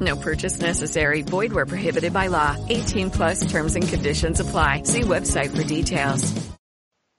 [0.00, 1.22] No purchase necessary.
[1.22, 2.56] Void where prohibited by law.
[2.68, 4.82] 18 plus terms and conditions apply.
[4.84, 6.34] See website for details.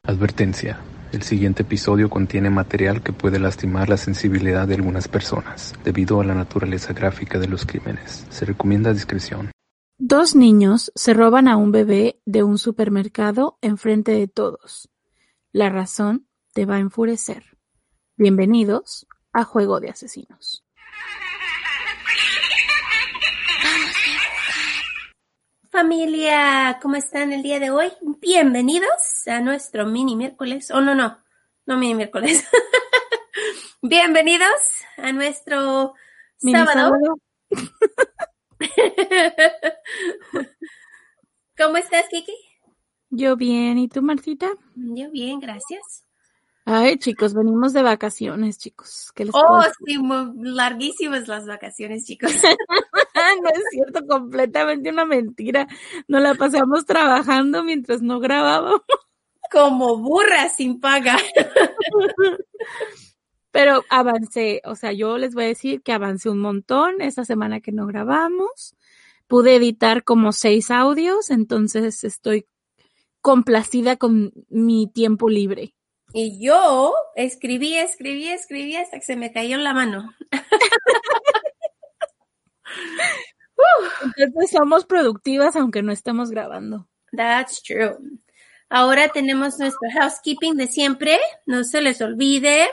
[0.06, 0.80] Advertencia.
[1.12, 6.26] El siguiente episodio contiene material que puede lastimar la sensibilidad de algunas personas debido a
[6.26, 8.26] la naturaleza gráfica de los crímenes.
[8.30, 9.52] Se recomienda discreción.
[9.98, 14.90] Dos niños se roban a un bebé de un supermercado enfrente de todos.
[15.52, 17.58] La razón te va a enfurecer.
[18.16, 20.67] Bienvenidos a Juego de Asesinos.
[25.78, 27.92] Familia, ¿cómo están el día de hoy?
[28.20, 30.72] Bienvenidos a nuestro mini miércoles.
[30.72, 31.20] Oh, no, no,
[31.68, 32.44] no mini miércoles.
[33.84, 34.50] Bienvenidos
[34.98, 35.94] a nuestro
[36.42, 36.90] Mini sábado.
[36.90, 37.16] sábado.
[41.56, 42.34] ¿Cómo estás, Kiki?
[43.12, 44.50] Yo bien, ¿y tú, Marcita?
[44.74, 46.07] Yo bien, gracias.
[46.70, 49.14] Ay, chicos, venimos de vacaciones, chicos.
[49.16, 52.30] ¿Qué les Oh, sí, muy larguísimas las vacaciones, chicos.
[53.42, 55.66] no es cierto, completamente una mentira.
[56.10, 58.82] Nos la pasamos trabajando mientras no grabábamos.
[59.50, 61.16] Como burra sin paga.
[63.52, 67.62] Pero avancé, o sea, yo les voy a decir que avancé un montón esa semana
[67.62, 68.76] que no grabamos.
[69.28, 72.46] Pude editar como seis audios, entonces estoy
[73.22, 75.77] complacida con mi tiempo libre.
[76.20, 80.16] Y yo escribí, escribí, escribí hasta que se me cayó en la mano.
[84.18, 86.88] Entonces somos productivas aunque no estemos grabando.
[87.16, 88.00] That's true.
[88.68, 91.20] Ahora tenemos nuestro housekeeping de siempre.
[91.46, 92.68] No se les olvide.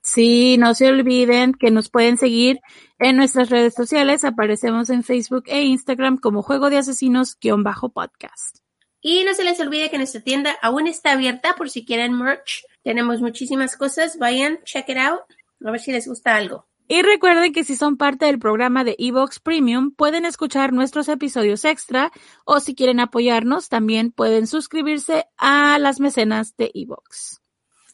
[0.00, 2.60] Sí, no se olviden que nos pueden seguir
[3.00, 4.22] en nuestras redes sociales.
[4.22, 8.61] Aparecemos en Facebook e Instagram como Juego de Asesinos-podcast.
[9.02, 12.64] Y no se les olvide que nuestra tienda aún está abierta por si quieren merch.
[12.82, 14.16] Tenemos muchísimas cosas.
[14.18, 15.20] Vayan, check it out.
[15.64, 16.66] A ver si les gusta algo.
[16.88, 21.64] Y recuerden que si son parte del programa de Evox Premium, pueden escuchar nuestros episodios
[21.64, 22.12] extra
[22.44, 27.40] o si quieren apoyarnos, también pueden suscribirse a las mecenas de Evox.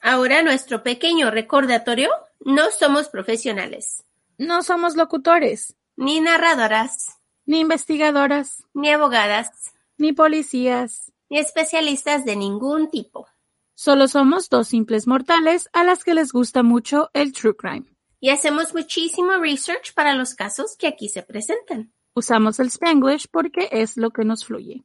[0.01, 2.11] Ahora nuestro pequeño recordatorio.
[2.41, 4.05] No somos profesionales,
[4.39, 11.13] No somos locutores, ni narradoras, ni investigadoras, ni abogadas, ni policías.
[11.31, 13.27] ni especialistas de ningún tipo.
[13.75, 17.85] Solo somos dos simples mortales a las que les gusta mucho el true crime.
[18.21, 21.93] Y hacemos muchísimo research para los casos que aquí se presentan.
[22.15, 24.85] Usamos el Spanglish porque es lo que nos fluye.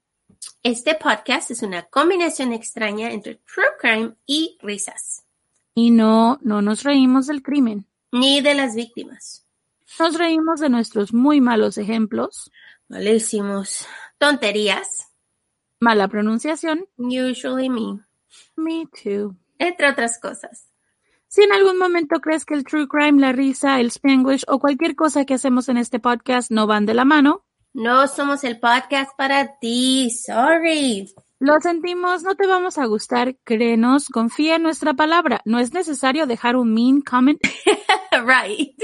[0.62, 5.24] Este podcast es una combinación extraña entre true crime y risas,
[5.74, 7.88] Y no, no nos reímos del crimen.
[8.12, 9.48] ni de las víctimas.
[10.00, 12.52] Nos reímos de nuestros muy malos ejemplos,
[12.90, 13.88] Malísimos.
[14.24, 14.88] Tonterías.
[15.82, 18.00] mala pronunciación, Usually me.
[18.56, 19.36] me too.
[19.60, 20.70] Entre otras cosas.
[21.28, 24.96] Si en algún momento crees que el true crime, la risa, el Spanglish o cualquier
[24.96, 29.12] cosa que hacemos en este podcast no van de la mano, No somos el podcast
[29.18, 30.10] para ti.
[30.10, 31.14] Sorry.
[31.40, 35.42] lo sentimos, no te vamos a gustar, créenos, confía en nuestra palabra.
[35.44, 37.42] No es necesario dejar un mean comment.
[38.26, 38.80] right.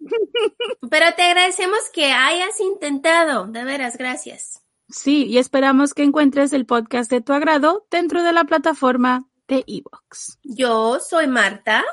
[0.90, 3.46] Pero te agradecemos que hayas intentado.
[3.46, 4.63] De veras, gracias.
[4.88, 9.64] Sí, y esperamos que encuentres el podcast de tu agrado dentro de la plataforma de
[9.66, 10.38] Evox.
[10.42, 11.84] Yo soy Marta.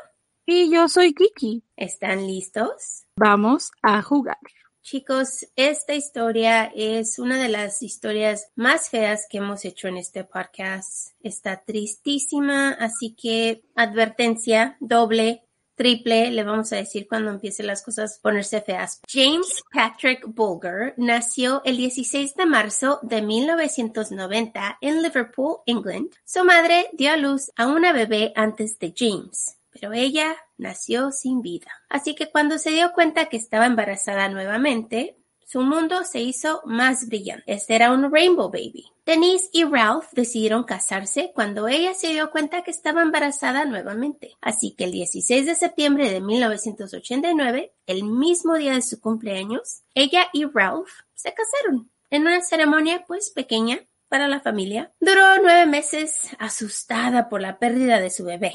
[0.45, 1.63] Y yo soy Kiki.
[1.77, 3.05] ¿Están listos?
[3.15, 4.37] Vamos a jugar.
[4.81, 10.23] Chicos, esta historia es una de las historias más feas que hemos hecho en este
[10.23, 11.11] podcast.
[11.21, 15.45] Está tristísima, así que advertencia doble,
[15.81, 19.01] triple, le vamos a decir cuando empiecen las cosas a ponerse feas.
[19.11, 26.11] James Patrick Bulger nació el 16 de marzo de 1990 en Liverpool, England.
[26.23, 31.41] Su madre dio a luz a una bebé antes de James pero ella nació sin
[31.41, 31.71] vida.
[31.87, 35.15] Así que cuando se dio cuenta que estaba embarazada nuevamente,
[35.51, 37.43] su mundo se hizo más brillante.
[37.47, 38.85] Este era un Rainbow Baby.
[39.11, 44.37] Denise y Ralph decidieron casarse cuando ella se dio cuenta que estaba embarazada nuevamente.
[44.39, 50.27] Así que el 16 de septiembre de 1989, el mismo día de su cumpleaños, ella
[50.31, 54.93] y Ralph se casaron en una ceremonia pues pequeña para la familia.
[55.01, 58.53] Duró nueve meses asustada por la pérdida de su bebé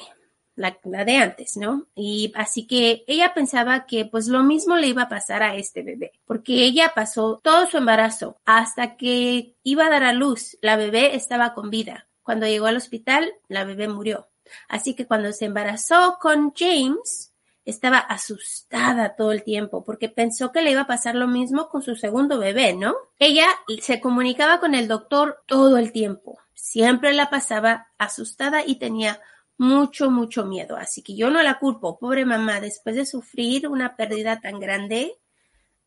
[0.56, 1.86] la, de antes, ¿no?
[1.94, 5.82] Y así que ella pensaba que pues lo mismo le iba a pasar a este
[5.82, 10.76] bebé, porque ella pasó todo su embarazo hasta que iba a dar a luz, la
[10.76, 12.08] bebé estaba con vida.
[12.22, 14.28] Cuando llegó al hospital, la bebé murió.
[14.68, 17.32] Así que cuando se embarazó con James,
[17.64, 21.82] estaba asustada todo el tiempo porque pensó que le iba a pasar lo mismo con
[21.82, 22.94] su segundo bebé, ¿no?
[23.18, 23.46] Ella
[23.80, 26.38] se comunicaba con el doctor todo el tiempo.
[26.54, 29.20] Siempre la pasaba asustada y tenía
[29.58, 30.76] mucho, mucho miedo.
[30.76, 35.16] Así que yo no la culpo, pobre mamá, después de sufrir una pérdida tan grande,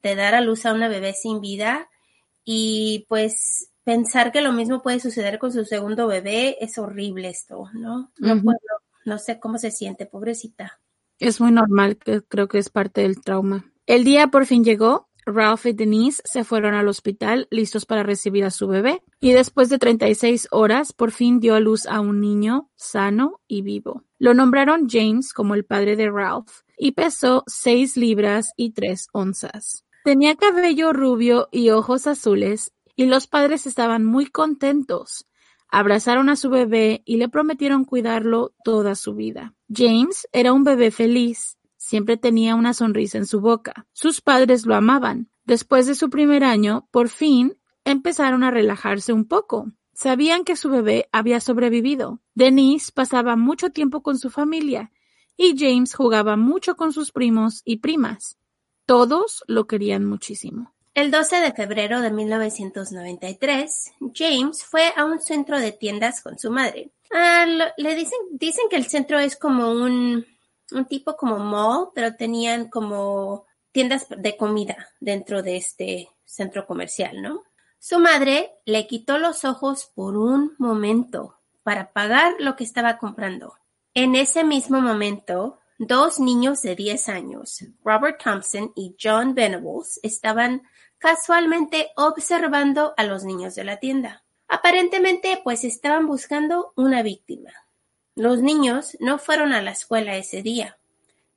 [0.02, 1.90] de dar a luz a una bebé sin vida
[2.46, 7.70] y pues pensar que lo mismo puede suceder con su segundo bebé, es horrible esto,
[7.74, 8.12] ¿no?
[8.18, 8.60] No puedo,
[9.06, 10.80] no sé cómo se siente, pobrecita.
[11.20, 13.66] Es muy normal, que creo que es parte del trauma.
[13.86, 18.46] El día por fin llegó Ralph y Denise se fueron al hospital listos para recibir
[18.46, 22.20] a su bebé y después de 36 horas por fin dio a luz a un
[22.20, 24.04] niño sano y vivo.
[24.18, 29.86] Lo nombraron James como el padre de Ralph y pesó 6 libras y 3 onzas.
[30.04, 35.26] Tenía cabello rubio y ojos azules y los padres estaban muy contentos.
[35.72, 39.54] Abrazaron a su bebé y le prometieron cuidarlo toda su vida.
[39.72, 41.59] James era un bebé feliz
[41.90, 43.88] Siempre tenía una sonrisa en su boca.
[43.94, 45.32] Sus padres lo amaban.
[45.46, 49.72] Después de su primer año, por fin, empezaron a relajarse un poco.
[49.92, 52.22] Sabían que su bebé había sobrevivido.
[52.36, 54.92] Denise pasaba mucho tiempo con su familia
[55.36, 58.38] y James jugaba mucho con sus primos y primas.
[58.86, 60.76] Todos lo querían muchísimo.
[60.94, 66.52] El 12 de febrero de 1993, James fue a un centro de tiendas con su
[66.52, 66.92] madre.
[67.12, 67.48] Ah,
[67.78, 70.24] le dicen, dicen que el centro es como un
[70.72, 77.22] un tipo como mall, pero tenían como tiendas de comida dentro de este centro comercial,
[77.22, 77.44] ¿no?
[77.80, 83.56] Su madre le quitó los ojos por un momento para pagar lo que estaba comprando.
[83.94, 90.64] En ese mismo momento, dos niños de 10 años, Robert Thompson y John Venables, estaban
[90.98, 94.24] casualmente observando a los niños de la tienda.
[94.48, 97.52] Aparentemente, pues estaban buscando una víctima.
[98.20, 100.78] Los niños no fueron a la escuela ese día.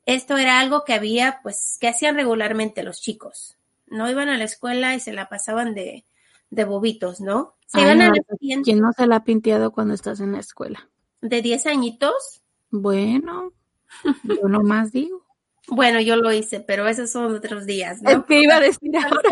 [0.05, 3.57] Esto era algo que había, pues, que hacían regularmente los chicos.
[3.87, 6.05] No iban a la escuela y se la pasaban de,
[6.51, 7.55] de bobitos, ¿no?
[7.67, 8.15] Se iban a la
[8.65, 10.89] ¿Quién no se la ha pinteado cuando estás en la escuela?
[11.21, 12.43] ¿De 10 añitos?
[12.71, 13.53] Bueno,
[14.25, 15.25] yo nomás digo.
[15.69, 18.27] Bueno, yo lo hice, pero esos son otros días, ¿no?
[18.27, 19.31] ¿Qué iba a decir ahora?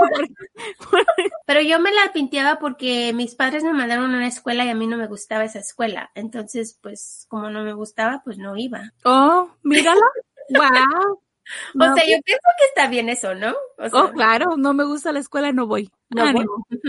[1.50, 4.74] Pero yo me la pinteaba porque mis padres me mandaron a una escuela y a
[4.76, 6.12] mí no me gustaba esa escuela.
[6.14, 8.92] Entonces, pues, como no me gustaba, pues no iba.
[9.02, 10.00] Oh, mírala.
[10.50, 10.60] wow.
[11.74, 13.52] o sea, yo pues pienso que está bien eso, ¿no?
[13.78, 15.90] oh, claro, no me gusta la escuela, no voy.
[16.10, 16.46] No voy.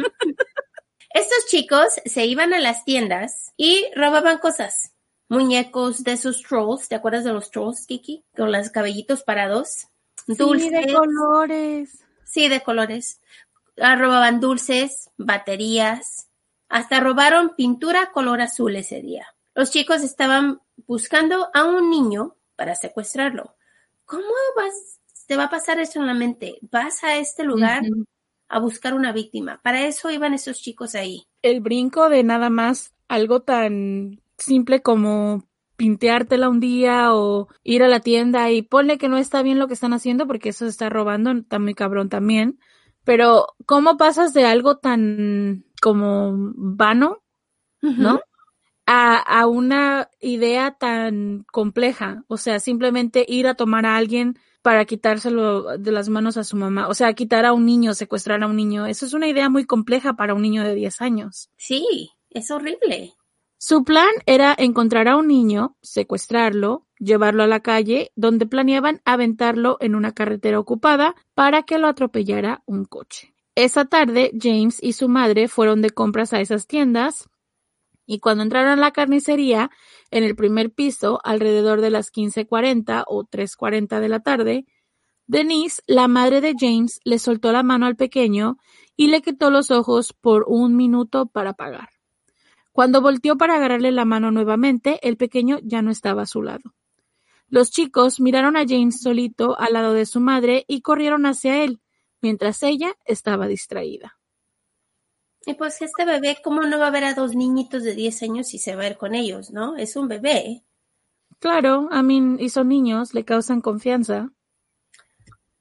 [1.10, 4.94] Estos chicos se iban a las tiendas y robaban cosas
[5.28, 8.24] muñecos de esos trolls, ¿te acuerdas de los trolls, Kiki?
[8.38, 9.88] Con los cabellitos parados.
[10.28, 10.70] Dulces.
[10.70, 12.06] Sí, de colores.
[12.26, 13.20] Sí, de colores.
[13.76, 16.30] Robaban dulces, baterías,
[16.70, 19.28] hasta robaron pintura color azul ese día.
[19.54, 23.56] Los chicos estaban buscando a un niño para secuestrarlo.
[24.06, 24.24] ¿Cómo
[24.56, 26.58] vas, te va a pasar eso en la mente?
[26.62, 27.84] Vas a este lugar
[28.48, 29.60] a buscar una víctima.
[29.64, 31.26] Para eso iban esos chicos ahí.
[31.42, 35.44] El brinco de nada más algo tan simple como
[35.76, 39.68] pinteártela un día o ir a la tienda y ponle que no está bien lo
[39.68, 42.60] que están haciendo porque eso se está robando, está muy cabrón también.
[43.04, 47.24] Pero, ¿cómo pasas de algo tan como vano,
[47.82, 48.22] ¿no?
[48.86, 52.24] A, a, una idea tan compleja.
[52.28, 56.56] O sea, simplemente ir a tomar a alguien para quitárselo de las manos a su
[56.56, 56.88] mamá.
[56.88, 58.86] O sea, quitar a un niño, secuestrar a un niño.
[58.86, 61.50] Eso es una idea muy compleja para un niño de 10 años.
[61.58, 63.14] Sí, es horrible.
[63.64, 69.78] Su plan era encontrar a un niño, secuestrarlo, llevarlo a la calle, donde planeaban aventarlo
[69.82, 73.36] en una carretera ocupada para que lo atropellara un coche.
[73.54, 77.30] Esa tarde, James y su madre fueron de compras a esas tiendas
[78.08, 79.70] y cuando entraron a la carnicería,
[80.10, 84.66] en el primer piso, alrededor de las 15.40 o 3.40 de la tarde,
[85.28, 88.58] Denise, la madre de James, le soltó la mano al pequeño
[88.98, 92.01] y le quitó los ojos por un minuto para pagar.
[92.82, 96.74] Cuando volteó para agarrarle la mano nuevamente, el pequeño ya no estaba a su lado.
[97.48, 101.80] Los chicos miraron a James solito al lado de su madre y corrieron hacia él,
[102.22, 104.18] mientras ella estaba distraída.
[105.46, 108.52] Y pues este bebé, ¿cómo no va a ver a dos niñitos de 10 años
[108.56, 109.78] y se va a ir con ellos, no?
[109.78, 110.64] Es un bebé.
[111.38, 114.32] Claro, a mí y son niños, le causan confianza.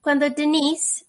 [0.00, 1.04] Cuando Denise,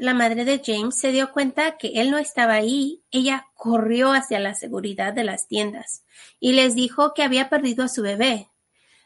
[0.00, 4.38] la madre de James, se dio cuenta que él no estaba ahí, ella corrió hacia
[4.38, 6.04] la seguridad de las tiendas
[6.38, 8.48] y les dijo que había perdido a su bebé.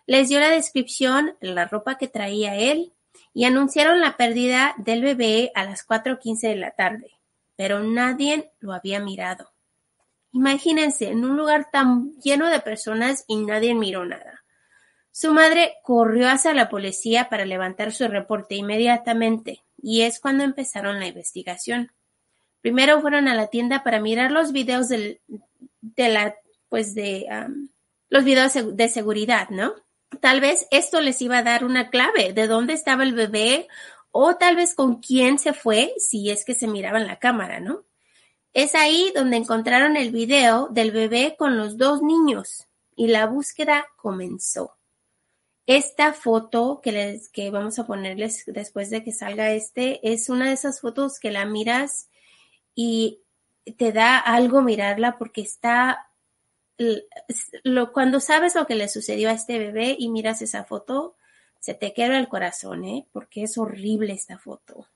[0.07, 2.93] Les dio la descripción, la ropa que traía él
[3.33, 7.21] y anunciaron la pérdida del bebé a las 4.15 de la tarde
[7.61, 9.53] pero nadie lo había mirado.
[10.33, 14.40] Imagínense, en un lugar tan lleno de personas y nadie miró nada.
[15.13, 21.01] Su madre corrió hacia la policía para levantar su reporte inmediatamente, y es cuando empezaron
[21.01, 21.93] la investigación.
[22.61, 25.19] Primero fueron a la tienda para mirar los videos de
[25.97, 26.35] la,
[26.69, 27.27] pues de
[28.09, 29.75] los videos de seguridad, ¿no?
[30.21, 33.69] Tal vez esto les iba a dar una clave de dónde estaba el bebé
[34.11, 37.61] o tal vez con quién se fue si es que se miraba en la cámara,
[37.61, 37.85] ¿no?
[38.53, 43.87] Es ahí donde encontraron el video del bebé con los dos niños y la búsqueda
[43.97, 44.77] comenzó.
[45.71, 50.49] Esta foto que les que vamos a ponerles después de que salga este es una
[50.49, 52.11] de esas fotos que la miras
[52.75, 53.21] y
[53.79, 56.11] te da algo mirarla porque está
[57.63, 61.15] lo, cuando sabes lo que le sucedió a este bebé y miras esa foto,
[61.61, 63.07] se te queda el corazón, ¿eh?
[63.13, 64.89] Porque es horrible esta foto.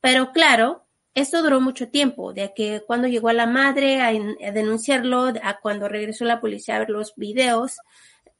[0.00, 4.12] Pero claro, esto duró mucho tiempo, de que cuando llegó a la madre a,
[4.50, 7.76] denunciarlo, a cuando regresó la policía a ver los videos,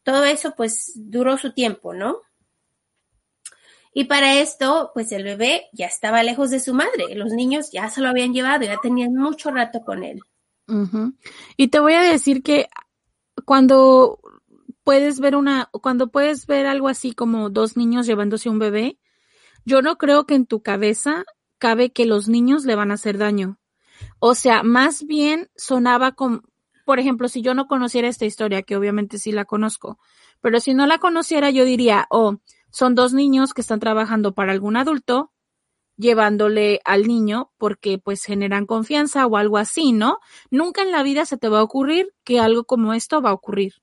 [0.07, 2.21] todo eso pues duró su tiempo, ¿no?
[3.93, 7.91] Y para esto, pues el bebé ya estaba lejos de su madre, los niños ya
[7.91, 10.21] se lo habían llevado, ya tenían mucho rato con él.
[11.57, 12.69] Y te voy a decir que
[13.45, 14.21] cuando
[14.85, 19.01] puedes ver una, cuando puedes ver algo así como dos niños llevándose un bebé,
[19.65, 21.25] yo no creo que en tu cabeza
[21.59, 23.59] cabe que los niños le van a hacer daño.
[24.21, 26.43] O sea, más bien sonaba como,
[26.87, 29.99] por ejemplo, si yo no conociera esta historia, que obviamente sí la conozco,
[30.41, 32.37] pero si no la conociera, yo diría, oh,
[32.71, 35.33] son dos niños que están trabajando para algún adulto,
[35.97, 40.21] llevándole al niño porque pues generan confianza o algo así, ¿no?
[40.51, 43.35] Nunca en la vida se te va a ocurrir que algo como esto va a
[43.35, 43.75] ocurrir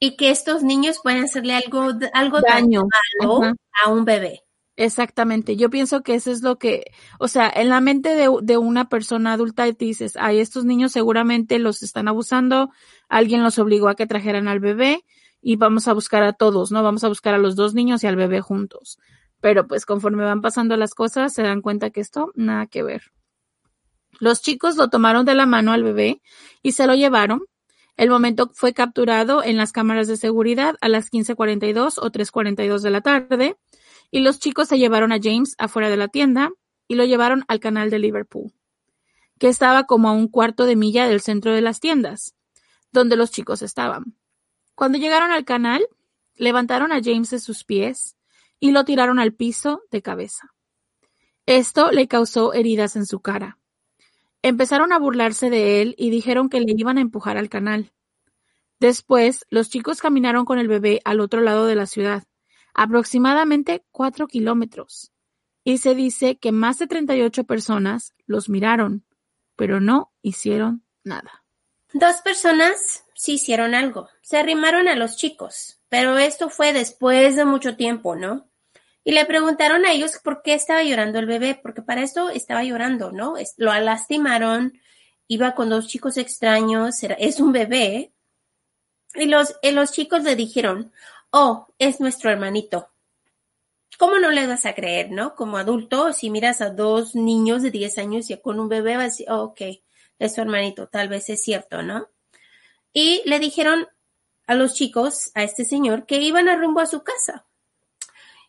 [0.00, 2.82] y que estos niños pueden hacerle algo, algo daño
[3.20, 3.52] malo
[3.84, 4.42] a un bebé.
[4.80, 8.58] Exactamente, yo pienso que eso es lo que, o sea, en la mente de, de
[8.58, 12.70] una persona adulta dices, ay, estos niños seguramente los están abusando,
[13.08, 15.04] alguien los obligó a que trajeran al bebé
[15.42, 16.84] y vamos a buscar a todos, ¿no?
[16.84, 19.00] Vamos a buscar a los dos niños y al bebé juntos.
[19.40, 23.02] Pero pues conforme van pasando las cosas, se dan cuenta que esto nada que ver.
[24.20, 26.22] Los chicos lo tomaron de la mano al bebé
[26.62, 27.40] y se lo llevaron
[27.98, 32.90] el momento fue capturado en las cámaras de seguridad a las 15:42 o 3:42 de
[32.90, 33.56] la tarde
[34.10, 36.50] y los chicos se llevaron a James afuera de la tienda
[36.86, 38.52] y lo llevaron al canal de Liverpool,
[39.38, 42.34] que estaba como a un cuarto de milla del centro de las tiendas,
[42.92, 44.16] donde los chicos estaban.
[44.74, 45.86] Cuando llegaron al canal,
[46.36, 48.16] levantaron a James de sus pies
[48.60, 50.54] y lo tiraron al piso de cabeza.
[51.46, 53.58] Esto le causó heridas en su cara.
[54.42, 57.92] Empezaron a burlarse de él y dijeron que le iban a empujar al canal.
[58.78, 62.24] Después, los chicos caminaron con el bebé al otro lado de la ciudad,
[62.78, 65.10] aproximadamente cuatro kilómetros,
[65.64, 69.04] y se dice que más de 38 personas los miraron,
[69.56, 71.44] pero no hicieron nada.
[71.92, 77.44] Dos personas sí hicieron algo, se arrimaron a los chicos, pero esto fue después de
[77.44, 78.48] mucho tiempo, ¿no?
[79.02, 82.62] Y le preguntaron a ellos por qué estaba llorando el bebé, porque para esto estaba
[82.62, 83.34] llorando, ¿no?
[83.56, 84.78] Lo lastimaron,
[85.26, 88.12] iba con dos chicos extraños, es un bebé.
[89.14, 90.92] Y los, los chicos le dijeron,
[91.30, 92.88] oh, es nuestro hermanito.
[93.98, 95.34] ¿Cómo no le vas a creer, no?
[95.34, 99.02] Como adulto, si miras a dos niños de 10 años y con un bebé, vas
[99.02, 99.60] a decir, oh, ok,
[100.18, 102.08] es su hermanito, tal vez es cierto, ¿no?
[102.92, 103.88] Y le dijeron
[104.46, 107.46] a los chicos, a este señor, que iban a rumbo a su casa.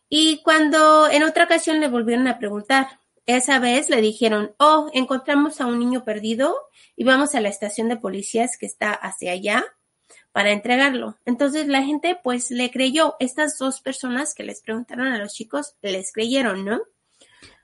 [0.08, 5.60] Y cuando en otra ocasión le volvieron a preguntar, esa vez le dijeron, oh, encontramos
[5.60, 6.56] a un niño perdido
[6.96, 9.64] y vamos a la estación de policías que está hacia allá
[10.32, 11.16] para entregarlo.
[11.24, 13.16] Entonces la gente pues le creyó.
[13.20, 16.80] Estas dos personas que les preguntaron a los chicos les creyeron, ¿no?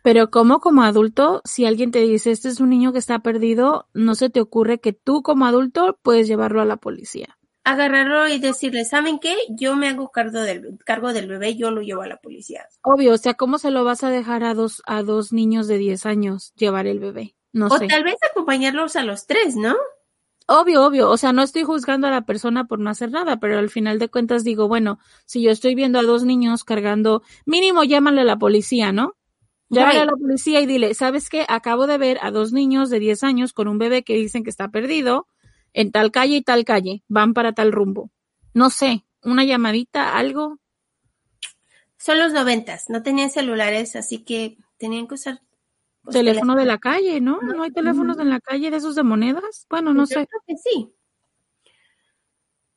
[0.02, 3.88] Pero como como adulto, si alguien te dice, este es un niño que está perdido,
[3.92, 8.38] no se te ocurre que tú como adulto puedes llevarlo a la policía agarrarlo y
[8.38, 9.34] decirle, ¿saben qué?
[9.48, 12.64] Yo me hago cargo del, cargo del bebé, yo lo llevo a la policía.
[12.82, 15.76] Obvio, o sea, ¿cómo se lo vas a dejar a dos, a dos niños de
[15.76, 17.34] 10 años llevar el bebé?
[17.52, 17.88] No o sé.
[17.88, 19.74] tal vez acompañarlos a los tres, ¿no?
[20.48, 23.58] Obvio, obvio, o sea, no estoy juzgando a la persona por no hacer nada, pero
[23.58, 27.82] al final de cuentas digo, bueno, si yo estoy viendo a dos niños cargando, mínimo
[27.82, 29.16] llámale a la policía, ¿no?
[29.68, 31.44] Llámale a la policía y dile, ¿sabes qué?
[31.48, 34.50] Acabo de ver a dos niños de 10 años con un bebé que dicen que
[34.50, 35.26] está perdido
[35.72, 37.02] en tal calle y tal calle.
[37.08, 38.12] Van para tal rumbo.
[38.54, 40.60] No sé, una llamadita, algo.
[41.96, 45.40] Son los noventas, no tenían celulares, así que tenían que usar
[46.06, 47.40] pues, teléfono de la calle, ¿no?
[47.42, 49.66] ¿No hay teléfonos en la calle de esos de monedas?
[49.68, 50.14] Bueno, no yo sé.
[50.26, 50.92] creo que sí.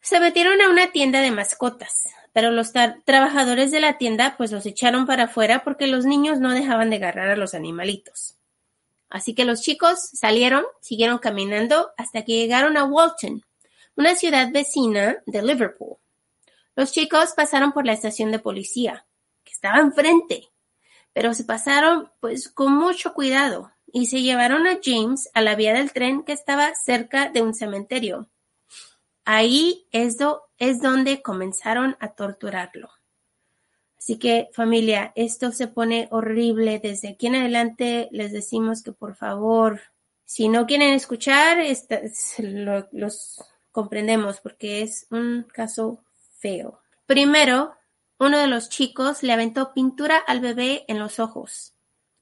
[0.01, 4.51] Se metieron a una tienda de mascotas, pero los tra- trabajadores de la tienda pues
[4.51, 8.35] los echaron para afuera porque los niños no dejaban de agarrar a los animalitos.
[9.09, 13.43] Así que los chicos salieron, siguieron caminando hasta que llegaron a Walton,
[13.95, 15.97] una ciudad vecina de Liverpool.
[16.75, 19.05] Los chicos pasaron por la estación de policía,
[19.43, 20.47] que estaba enfrente,
[21.13, 25.73] pero se pasaron pues con mucho cuidado y se llevaron a James a la vía
[25.73, 28.29] del tren que estaba cerca de un cementerio.
[29.25, 32.89] Ahí es, do- es donde comenzaron a torturarlo.
[33.97, 36.79] Así que familia, esto se pone horrible.
[36.79, 39.81] Desde aquí en adelante les decimos que por favor,
[40.25, 41.57] si no quieren escuchar,
[42.91, 46.03] los comprendemos porque es un caso
[46.37, 46.79] feo.
[47.05, 47.73] Primero,
[48.19, 51.73] uno de los chicos le aventó pintura al bebé en los ojos.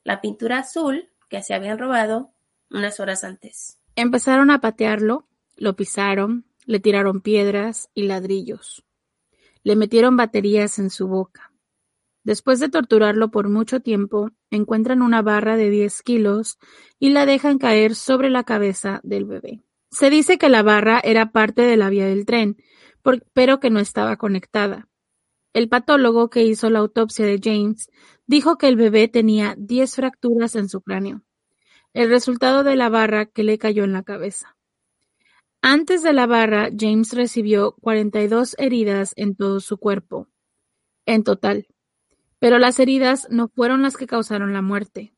[0.04, 2.34] La pintura azul que se habían robado
[2.70, 3.80] unas horas antes.
[3.96, 8.86] Empezaron a patearlo, lo pisaron, le tiraron piedras y ladrillos.
[9.64, 11.52] Le metieron baterías en su boca.
[12.24, 16.60] Después de torturarlo por mucho tiempo, encuentran una barra de 10 kilos
[17.00, 19.64] y la dejan caer sobre la cabeza del bebé.
[19.90, 22.58] Se dice que la barra era parte de la vía del tren,
[23.34, 24.90] pero que no estaba conectada.
[25.54, 27.90] El patólogo que hizo la autopsia de James
[28.26, 31.24] dijo que el bebé tenía 10 fracturas en su cráneo,
[31.94, 34.58] el resultado de la barra que le cayó en la cabeza.
[35.62, 40.28] Antes de la barra, James recibió 42 heridas en todo su cuerpo,
[41.06, 41.68] en total,
[42.40, 45.14] pero las heridas no fueron las que causaron la muerte.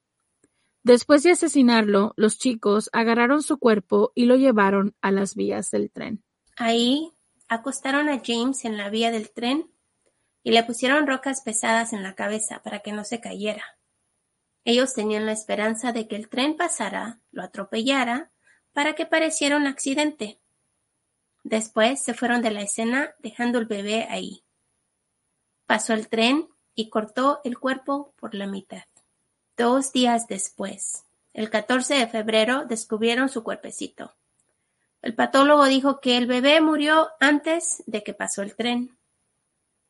[0.84, 5.92] Después de asesinarlo, los chicos agarraron su cuerpo y lo llevaron a las vías del
[5.92, 6.24] tren.
[6.56, 7.12] Ahí
[7.50, 9.70] acostaron a James en la vía del tren
[10.50, 13.78] y le pusieron rocas pesadas en la cabeza para que no se cayera.
[14.66, 18.32] Ellos tenían la esperanza de que el tren pasara, lo atropellara,
[18.74, 20.40] para que pareciera un accidente.
[21.44, 24.44] Después se fueron de la escena dejando el bebé ahí.
[25.68, 28.86] Pasó el tren y cortó el cuerpo por la mitad.
[29.56, 34.16] Dos días después, el 14 de febrero, descubrieron su cuerpecito.
[35.04, 38.99] El patólogo dijo que el bebé murió antes de que pasó el tren.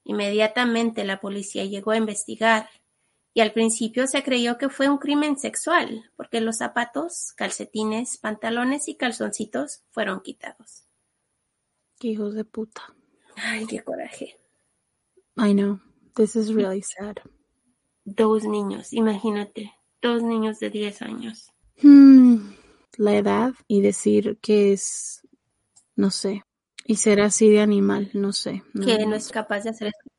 [0.10, 2.67] Inmediatamente la policía llegó a investigar
[3.36, 8.88] y al principio se creyó que fue un crimen sexual porque los zapatos, calcetines, pantalones
[8.88, 10.88] y calzoncitos fueron quitados.
[12.00, 12.95] Qué hijos de puta.
[13.36, 14.36] Ay, qué coraje.
[15.38, 15.80] I know.
[16.15, 17.17] This is really sad.
[18.04, 21.52] Dos niños, imagínate, dos niños de 10 años.
[21.84, 22.50] Hmm,
[22.98, 25.22] la edad y decir que es,
[25.95, 26.43] no sé,
[26.89, 28.63] y ser así de animal, no sé.
[28.73, 30.10] No, que no es capaz de hacer eso.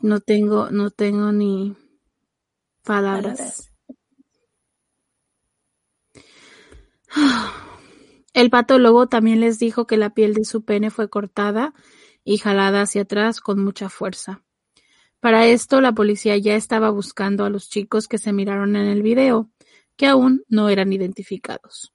[0.00, 1.76] no tengo, no tengo ni
[2.82, 3.70] palabras.
[7.06, 7.72] Palabras.
[8.32, 11.72] El patólogo también les dijo que la piel de su pene fue cortada
[12.24, 14.42] y jalada hacia atrás con mucha fuerza.
[15.20, 19.02] Para esto, la policía ya estaba buscando a los chicos que se miraron en el
[19.02, 19.48] video,
[19.94, 21.94] que aún no eran identificados.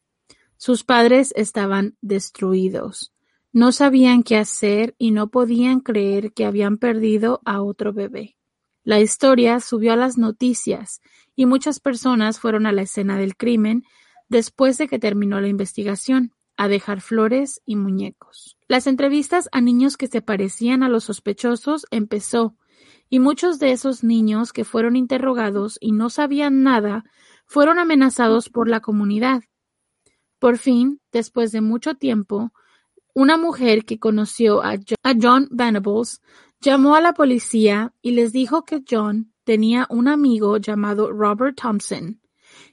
[0.55, 3.14] Sus padres estaban destruidos.
[3.55, 8.35] No sabían qué hacer y no podían creer que habían perdido a otro bebé.
[8.83, 10.99] La historia subió a las noticias
[11.37, 13.83] y muchas personas fueron a la escena del crimen
[14.27, 18.57] después de que terminó la investigación, a dejar flores y muñecos.
[18.67, 22.57] Las entrevistas a niños que se parecían a los sospechosos empezó,
[23.07, 27.05] y muchos de esos niños que fueron interrogados y no sabían nada
[27.45, 29.43] fueron amenazados por la comunidad.
[30.39, 32.51] Por fin, después de mucho tiempo,
[33.15, 36.21] una mujer que conoció a Jo- a John Venables
[36.61, 42.21] llamó a la policía y les dijo que John tenía un amigo llamado Robert Thompson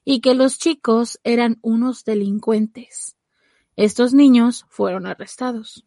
[0.04, 3.16] y que los chicos eran unos delincuentes.
[3.76, 5.86] Estos niños fueron arrestados.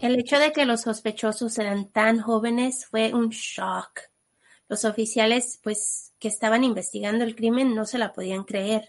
[0.00, 4.00] El hecho de que los sospechosos eran tan jóvenes fue un shock.
[4.68, 8.84] Los oficiales, pues, que estaban investigando el crimen no se la podían creer.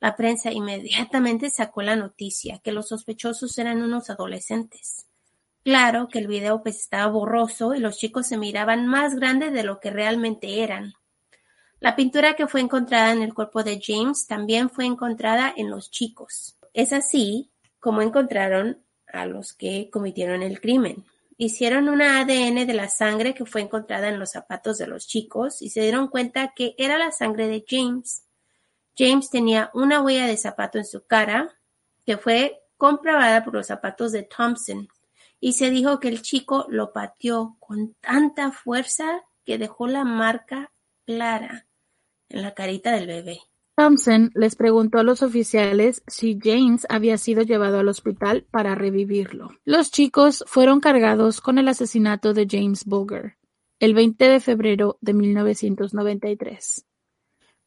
[0.00, 5.06] La prensa inmediatamente sacó la noticia que los sospechosos eran unos adolescentes.
[5.64, 9.64] Claro que el video pues estaba borroso y los chicos se miraban más grandes de
[9.64, 10.94] lo que realmente eran.
[11.80, 15.90] La pintura que fue encontrada en el cuerpo de James también fue encontrada en los
[15.90, 16.56] chicos.
[16.72, 18.82] Es así como encontraron
[19.12, 21.04] a los que cometieron el crimen.
[21.40, 25.62] hicieron una ADN de la sangre que fue encontrada en los zapatos de los chicos
[25.62, 28.24] y se dieron cuenta que era la sangre de James.
[28.98, 31.56] James tenía una huella de zapato en su cara
[32.04, 34.88] que fue comprobada por los zapatos de Thompson
[35.40, 40.72] y se dijo que el chico lo pateó con tanta fuerza que dejó la marca
[41.06, 41.66] clara
[42.28, 43.40] en la carita del bebé.
[43.76, 49.50] Thompson les preguntó a los oficiales si James había sido llevado al hospital para revivirlo.
[49.64, 53.38] Los chicos fueron cargados con el asesinato de James Boger
[53.80, 56.87] el 20 de febrero de 1993.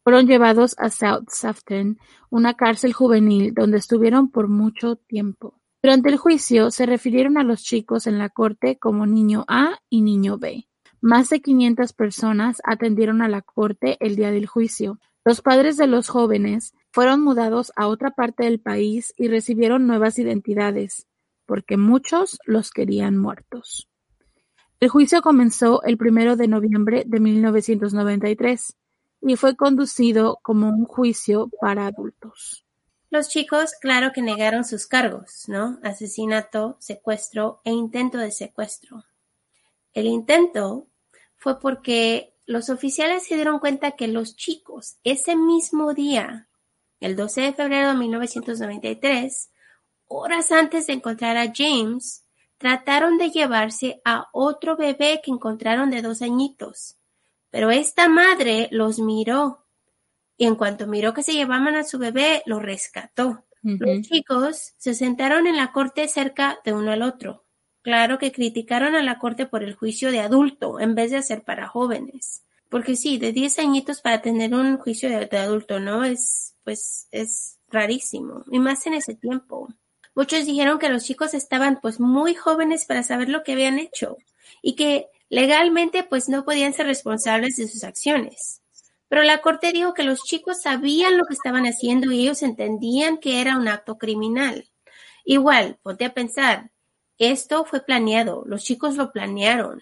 [0.03, 5.61] Fueron llevados a South Safton, una cárcel juvenil donde estuvieron por mucho tiempo.
[5.83, 10.01] Durante el juicio se refirieron a los chicos en la corte como niño A y
[10.01, 10.67] niño B.
[11.01, 14.99] Más de 500 personas atendieron a la corte el día del juicio.
[15.23, 20.17] Los padres de los jóvenes fueron mudados a otra parte del país y recibieron nuevas
[20.17, 21.07] identidades,
[21.45, 23.87] porque muchos los querían muertos.
[24.79, 28.75] El juicio comenzó el primero de noviembre de 1993
[29.21, 32.65] y fue conducido como un juicio para adultos.
[33.09, 35.79] Los chicos, claro que negaron sus cargos, ¿no?
[35.83, 39.03] Asesinato, secuestro e intento de secuestro.
[39.93, 40.87] El intento
[41.35, 46.47] fue porque los oficiales se dieron cuenta que los chicos ese mismo día,
[46.99, 49.51] el 12 de febrero de 1993,
[50.07, 52.25] horas antes de encontrar a James,
[52.57, 56.95] trataron de llevarse a otro bebé que encontraron de dos añitos.
[57.51, 59.65] Pero esta madre los miró
[60.37, 63.45] y en cuanto miró que se llevaban a su bebé, lo rescató.
[63.61, 67.45] Los chicos se sentaron en la corte cerca de uno al otro.
[67.83, 71.43] Claro que criticaron a la corte por el juicio de adulto en vez de hacer
[71.43, 72.43] para jóvenes.
[72.69, 76.03] Porque sí, de 10 añitos para tener un juicio de, adulto, ¿no?
[76.03, 78.43] Es, pues, es rarísimo.
[78.49, 79.67] Y más en ese tiempo.
[80.15, 84.17] Muchos dijeron que los chicos estaban pues muy jóvenes para saber lo que habían hecho
[84.61, 88.61] y que legalmente pues no podían ser responsables de sus acciones.
[89.07, 93.17] Pero la corte dijo que los chicos sabían lo que estaban haciendo y ellos entendían
[93.17, 94.69] que era un acto criminal.
[95.23, 96.71] Igual, ponte a pensar,
[97.17, 99.81] esto fue planeado, los chicos lo planearon.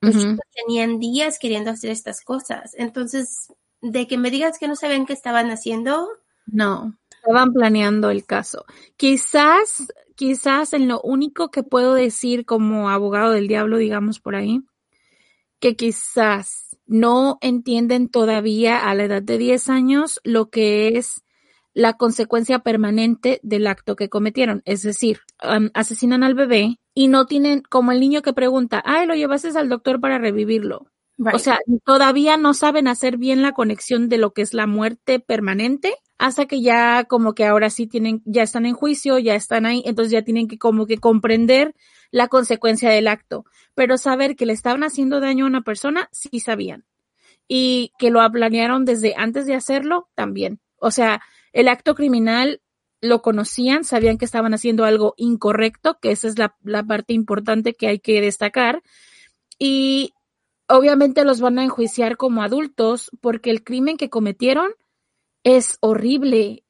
[0.00, 2.74] Los chicos tenían días queriendo hacer estas cosas.
[2.76, 6.08] Entonces, de que me digas que no sabían qué estaban haciendo.
[6.46, 8.64] No, estaban planeando el caso.
[8.96, 14.60] Quizás, quizás en lo único que puedo decir como abogado del diablo, digamos por ahí,
[15.62, 21.22] que quizás no entienden todavía a la edad de 10 años lo que es
[21.72, 24.62] la consecuencia permanente del acto que cometieron.
[24.64, 25.20] Es decir,
[25.72, 29.68] asesinan al bebé y no tienen, como el niño que pregunta, ay, lo llevaste al
[29.68, 30.91] doctor para revivirlo.
[31.32, 35.20] O sea, todavía no saben hacer bien la conexión de lo que es la muerte
[35.20, 39.66] permanente hasta que ya como que ahora sí tienen, ya están en juicio, ya están
[39.66, 41.74] ahí, entonces ya tienen que como que comprender
[42.12, 43.44] la consecuencia del acto.
[43.74, 46.84] Pero saber que le estaban haciendo daño a una persona, sí sabían.
[47.48, 50.60] Y que lo planearon desde antes de hacerlo, también.
[50.76, 52.60] O sea, el acto criminal
[53.00, 56.54] lo conocían, sabían que estaban haciendo algo incorrecto, que esa es la,
[56.86, 58.82] parte importante que hay que destacar.
[59.58, 60.14] Y
[60.72, 64.70] obviamente los van a enjuiciar como adultos porque el crimen que cometieron
[65.44, 66.64] es horrible.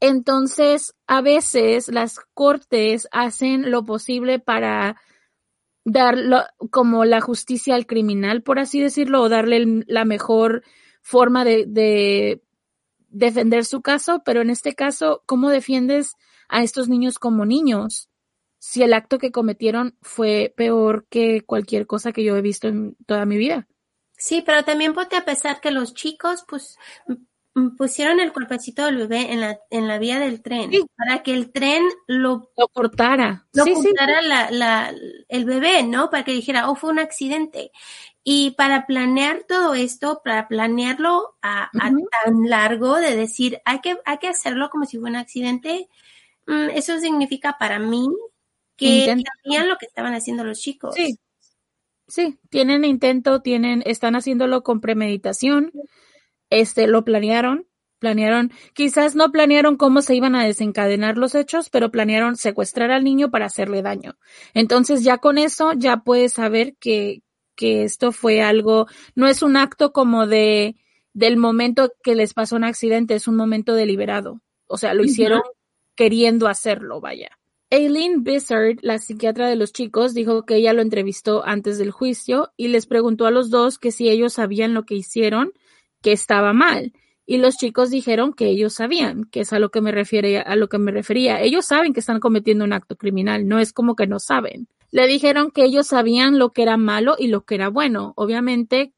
[0.00, 5.00] Entonces, a veces las cortes hacen lo posible para
[5.84, 6.16] dar
[6.70, 10.62] como la justicia al criminal, por así decirlo, o darle la mejor
[11.00, 12.42] forma de
[13.08, 16.14] defender su caso, pero en este caso, ¿cómo defiendes
[16.48, 18.10] a estos niños como niños?
[18.58, 22.96] Si el acto que cometieron fue peor que cualquier cosa que yo he visto en
[23.06, 23.68] toda mi vida.
[24.18, 26.78] Sí, pero también ponte a pesar que los chicos, pues,
[27.76, 31.52] pusieron el cuerpecito del bebé en la, en la vía del tren para que el
[31.52, 33.46] tren lo, lo cortara.
[33.54, 34.94] Lo cortara La, la,
[35.28, 36.10] el bebé, ¿no?
[36.10, 37.72] Para que dijera, oh, fue un accidente.
[38.22, 44.18] Y para planear todo esto, para planearlo a, tan largo, de decir, hay que, hay
[44.18, 45.88] que hacerlo como si fuera un accidente,
[46.46, 48.08] mm, eso significa para mí
[48.76, 50.94] que sabían lo que estaban haciendo los chicos.
[50.94, 51.18] Sí.
[52.08, 55.72] Sí, tienen intento, tienen, están haciéndolo con premeditación,
[56.50, 57.66] este, lo planearon,
[57.98, 63.02] planearon, quizás no planearon cómo se iban a desencadenar los hechos, pero planearon secuestrar al
[63.02, 64.16] niño para hacerle daño.
[64.54, 67.22] Entonces ya con eso ya puedes saber que,
[67.56, 68.86] que esto fue algo,
[69.16, 70.76] no es un acto como de
[71.12, 74.42] del momento que les pasó un accidente, es un momento deliberado.
[74.66, 75.40] O sea, lo hicieron
[75.94, 77.30] queriendo hacerlo, vaya.
[77.70, 82.52] Aileen Bissard, la psiquiatra de los chicos, dijo que ella lo entrevistó antes del juicio
[82.56, 85.52] y les preguntó a los dos que si ellos sabían lo que hicieron,
[86.00, 86.92] que estaba mal.
[87.26, 90.54] Y los chicos dijeron que ellos sabían, que es a lo que me refiere, a
[90.54, 91.40] lo que me refería.
[91.40, 94.68] Ellos saben que están cometiendo un acto criminal, no es como que no saben.
[94.92, 98.12] Le dijeron que ellos sabían lo que era malo y lo que era bueno.
[98.14, 98.92] Obviamente.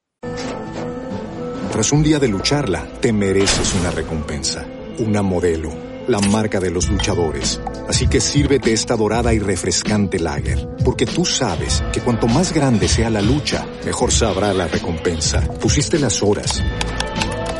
[1.72, 6.88] Tras un día de lucharla, te mereces una recompensa, una modelo, la marca de los
[6.88, 7.60] luchadores.
[7.86, 12.88] Así que sírvete esta dorada y refrescante lager, porque tú sabes que cuanto más grande
[12.88, 15.40] sea la lucha, mejor sabrá la recompensa.
[15.60, 16.62] Pusiste las horas,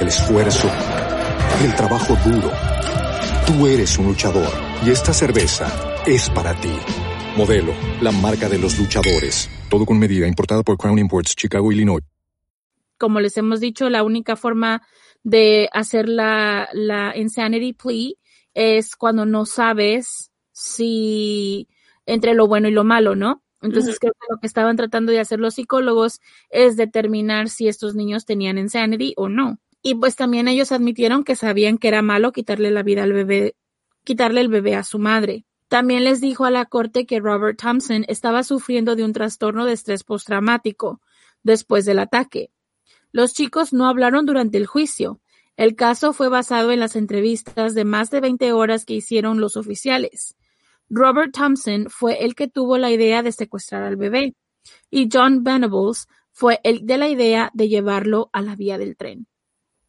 [0.01, 0.69] el esfuerzo,
[1.63, 2.51] el trabajo duro.
[3.47, 4.51] Tú eres un luchador
[4.85, 5.67] y esta cerveza
[6.07, 6.73] es para ti.
[7.37, 9.49] Modelo, la marca de los luchadores.
[9.69, 12.03] Todo con medida, importada por Crown Imports, Chicago, Illinois.
[12.97, 14.83] Como les hemos dicho, la única forma
[15.23, 18.15] de hacer la, la insanity plea
[18.59, 21.69] es cuando no sabes si
[22.07, 23.45] entre lo bueno y lo malo, ¿no?
[23.63, 27.95] Entonces creo que lo que estaban tratando de hacer los psicólogos es determinar si estos
[27.95, 29.61] niños tenían insanity o no.
[29.81, 33.55] Y pues también ellos admitieron que sabían que era malo quitarle la vida al bebé,
[34.03, 35.45] quitarle el bebé a su madre.
[35.69, 39.75] También les dijo a la corte que Robert Thompson estaba sufriendo de un trastorno de
[39.75, 41.01] estrés postraumático
[41.45, 42.51] después del ataque.
[43.13, 45.21] Los chicos no hablaron durante el juicio.
[45.59, 49.57] El caso fue basado en las entrevistas de más de 20 horas que hicieron los
[49.57, 50.37] oficiales.
[50.89, 54.37] Robert Thompson fue el que tuvo la idea de secuestrar al bebé
[54.89, 59.27] y John Venables fue el de la idea de llevarlo a la vía del tren.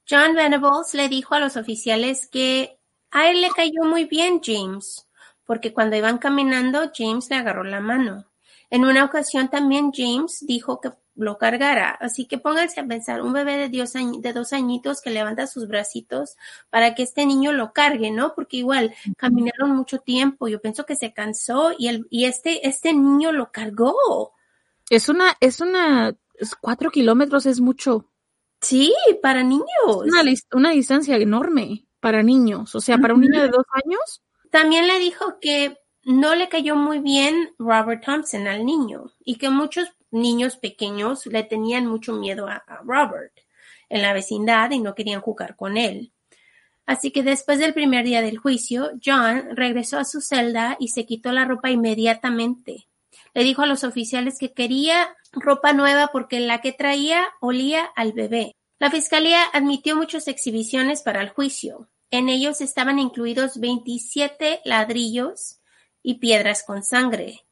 [0.10, 2.80] John Venables le dijo a los oficiales que
[3.12, 5.08] a él le cayó muy bien James,
[5.46, 8.26] porque cuando iban caminando James le agarró la mano.
[8.72, 13.34] En una ocasión también James dijo que lo cargara, así que pónganse a pensar, un
[13.34, 16.38] bebé de, de dos añitos que levanta sus bracitos
[16.70, 18.34] para que este niño lo cargue, ¿no?
[18.36, 22.94] Porque igual caminaron mucho tiempo, yo pienso que se cansó y, el, y este, este
[22.94, 24.34] niño lo cargó.
[24.90, 26.16] Es una, es una,
[26.62, 28.06] cuatro kilómetros es mucho.
[28.62, 29.68] Sí, para niños.
[29.86, 34.88] Una, una distancia enorme para niños, o sea, para un niño de dos años también
[34.88, 39.90] le dijo que no le cayó muy bien Robert Thompson al niño y que muchos
[40.12, 43.34] niños pequeños le tenían mucho miedo a, Robert
[43.89, 46.12] en la vecindad y no querían jugar con él.
[46.86, 51.06] Así que después del primer día del juicio, John regresó a su celda y se
[51.06, 52.88] quitó la ropa inmediatamente.
[53.34, 58.13] Le dijo a los oficiales que quería ropa nueva porque la que traía olía al
[58.13, 58.56] bebé.
[58.80, 61.89] La fiscalía admitió muchas exhibiciones para el juicio.
[62.12, 65.60] En ellos estaban incluidos veintisiete ladrillos
[66.02, 67.45] y piedras con sangre,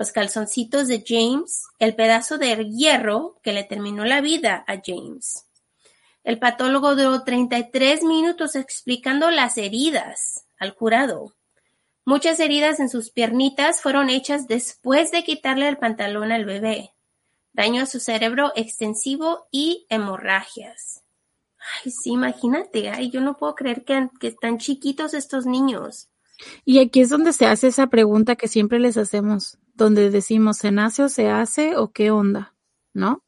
[0.00, 5.46] los calzoncitos de James, el pedazo de hierro que le terminó la vida a James.
[6.24, 11.34] El patólogo duró 33 minutos explicando las heridas al jurado.
[12.06, 16.92] Muchas heridas en sus piernitas fueron hechas después de quitarle el pantalón al bebé.
[17.52, 21.02] Daño a su cerebro extensivo y hemorragias.
[21.84, 26.08] Ay, sí, imagínate, ay, yo no puedo creer que, que están chiquitos estos niños.
[26.64, 30.70] Y aquí es donde se hace esa pregunta que siempre les hacemos, donde decimos, ¿se
[30.70, 32.54] nace o se hace o qué onda?
[32.92, 33.24] ¿No?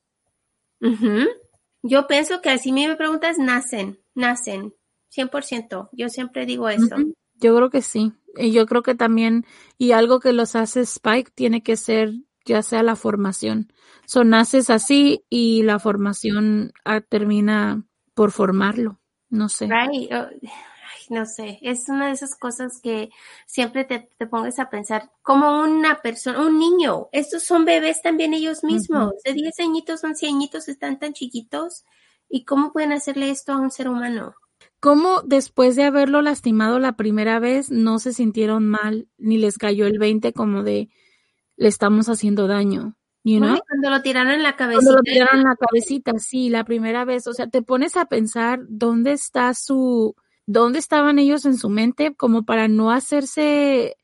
[1.83, 4.75] Yo pienso que si me preguntas, nacen, nacen,
[5.17, 5.88] 100%.
[5.93, 6.97] Yo siempre digo eso.
[7.35, 8.12] Yo creo que sí.
[8.37, 9.47] Y yo creo que también,
[9.79, 12.12] y algo que los hace Spike tiene que ser
[12.45, 13.73] ya sea la formación.
[14.05, 17.85] Son naces así y la formación ah, termina
[18.15, 19.69] por formarlo, no sé.
[20.12, 20.27] Oh,
[21.12, 23.11] no sé, es una de esas cosas que
[23.46, 28.35] siempre te, te pongas a pensar, como una persona, un niño, estos son bebés también
[28.35, 31.85] ellos mismos, de 10 añitos, 11 añitos, están tan chiquitos,
[32.29, 34.35] ¿y cómo pueden hacerle esto a un ser humano?
[34.81, 39.87] ¿Cómo después de haberlo lastimado la primera vez no se sintieron mal ni les cayó
[39.87, 40.88] el 20 como de
[41.57, 42.96] le estamos haciendo daño?
[43.22, 44.85] cuando lo tiraron en la cabecita.
[44.85, 47.27] Cuando lo tiraron en la cabecita, sí, la primera vez.
[47.27, 50.16] O sea, te pones a pensar dónde está su,
[50.47, 53.97] dónde estaban ellos en su mente como para no hacerse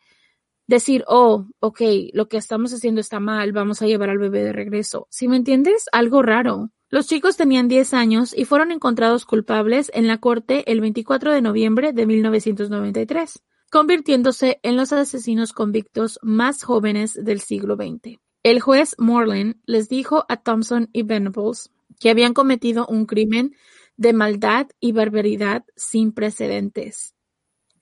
[0.66, 1.80] decir, oh, ok,
[2.12, 5.08] lo que estamos haciendo está mal, vamos a llevar al bebé de regreso.
[5.10, 5.86] ¿Sí me entiendes?
[5.92, 6.70] Algo raro.
[6.90, 11.42] Los chicos tenían 10 años y fueron encontrados culpables en la corte el 24 de
[11.42, 18.18] noviembre de 1993, convirtiéndose en los asesinos convictos más jóvenes del siglo XX.
[18.42, 23.54] El juez Moreland les dijo a Thompson y Venables que habían cometido un crimen
[23.98, 27.14] de maldad y barbaridad sin precedentes.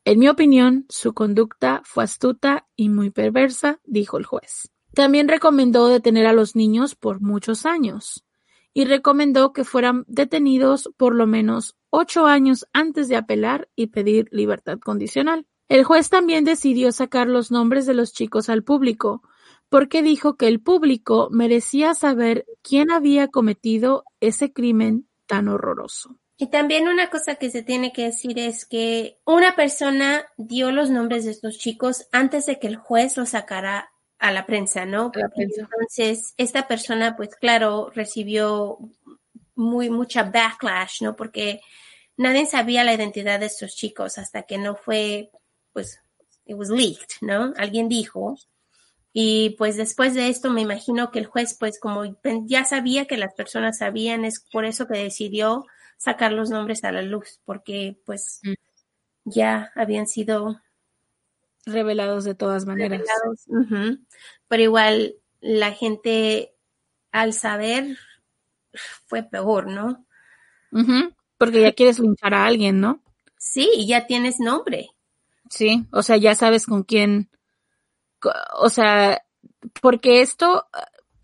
[0.04, 4.72] En mi opinión, su conducta fue astuta y muy perversa, dijo el juez.
[4.94, 8.24] También recomendó detener a los niños por muchos años
[8.72, 14.28] y recomendó que fueran detenidos por lo menos ocho años antes de apelar y pedir
[14.30, 15.46] libertad condicional.
[15.68, 19.22] El juez también decidió sacar los nombres de los chicos al público,
[19.68, 26.18] porque dijo que el público merecía saber quién había cometido ese crimen tan horroroso.
[26.38, 30.90] Y también una cosa que se tiene que decir es que una persona dio los
[30.90, 35.12] nombres de estos chicos antes de que el juez los sacara a la prensa, ¿no?
[35.14, 38.78] Entonces, esta persona, pues claro, recibió
[39.54, 41.16] muy mucha backlash, ¿no?
[41.16, 41.60] Porque
[42.16, 45.30] nadie sabía la identidad de estos chicos hasta que no fue,
[45.72, 46.00] pues,
[46.44, 47.52] it was leaked, ¿no?
[47.56, 48.36] Alguien dijo.
[49.18, 52.02] Y pues después de esto me imagino que el juez, pues como
[52.44, 55.64] ya sabía que las personas sabían, es por eso que decidió
[55.96, 58.52] sacar los nombres a la luz, porque pues mm.
[59.24, 60.60] ya habían sido
[61.64, 63.00] revelados de todas maneras.
[64.48, 66.52] Pero igual la gente
[67.10, 67.96] al saber
[69.06, 70.04] fue peor, ¿no?
[71.38, 73.02] Porque ya quieres linchar a alguien, ¿no?
[73.38, 74.90] Sí, y ya tienes nombre.
[75.48, 77.30] Sí, o sea, ya sabes con quién,
[78.58, 79.22] o sea,
[79.80, 80.66] porque esto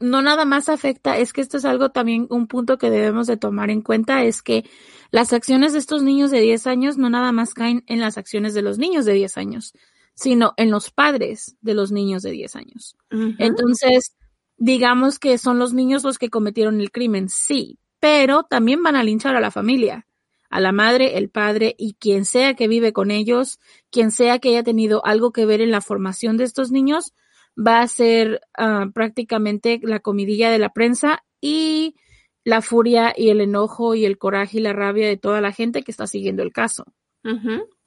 [0.00, 3.36] no nada más afecta, es que esto es algo también, un punto que debemos de
[3.36, 4.64] tomar en cuenta, es que
[5.10, 8.52] las acciones de estos niños de 10 años no nada más caen en las acciones
[8.54, 9.72] de los niños de 10 años,
[10.14, 12.96] sino en los padres de los niños de 10 años.
[13.38, 14.16] Entonces,
[14.56, 19.04] digamos que son los niños los que cometieron el crimen, sí, pero también van a
[19.04, 20.06] linchar a la familia,
[20.52, 23.58] a la madre, el padre y quien sea que vive con ellos,
[23.90, 27.14] quien sea que haya tenido algo que ver en la formación de estos niños,
[27.58, 31.96] va a ser ah, prácticamente la comidilla de la prensa y
[32.44, 35.82] la furia y el enojo y el coraje y la rabia de toda la gente
[35.82, 36.84] que está siguiendo el caso.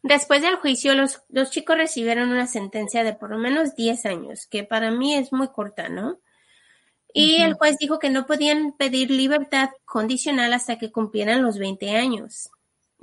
[0.01, 4.47] Después del juicio, los, los chicos recibieron una sentencia de por lo menos 10 años,
[4.47, 6.19] que para mí es muy corta, ¿no?
[7.13, 11.95] Y el juez dijo que no podían pedir libertad condicional hasta que cumplieran los 20
[11.95, 12.49] años.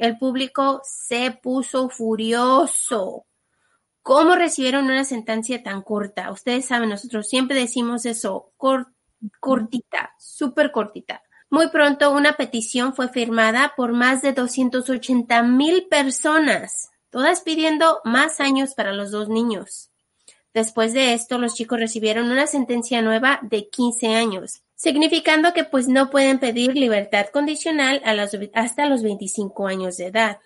[0.02, 3.26] El público se puso furioso.
[4.02, 6.32] ¿Cómo recibieron una sentencia tan corta?
[6.32, 8.52] Ustedes saben, nosotros siempre decimos eso,
[9.38, 11.22] cortita, súper cortita.
[11.50, 18.40] Muy pronto una petición fue firmada por más de 280 mil personas todas pidiendo más
[18.40, 19.90] años para los dos niños.
[20.54, 25.86] Después de esto, los chicos recibieron una sentencia nueva de 15 años, significando que pues
[25.86, 28.02] no pueden pedir libertad condicional
[28.52, 30.40] hasta los 25 años de edad.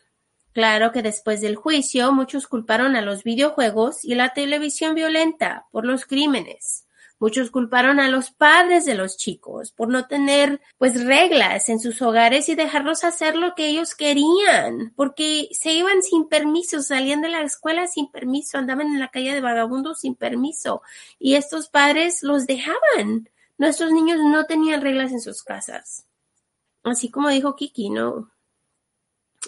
[0.53, 5.87] Claro que después del juicio, muchos culparon a los videojuegos y la televisión violenta por
[5.87, 6.87] los crímenes.
[7.19, 12.03] Muchos culparon a los padres de los chicos por no tener pues reglas en sus
[12.03, 17.31] hogares y dejarlos hacer lo que ellos querían, porque se iban sin permiso, salían de
[17.31, 20.83] la escuela sin permiso, andaban en la calle de vagabundos sin permiso
[21.19, 23.31] y estos padres los dejaban.
[23.59, 26.07] Nuestros niños no tenían reglas en sus casas.
[26.83, 28.31] Así como dijo Kiki, no,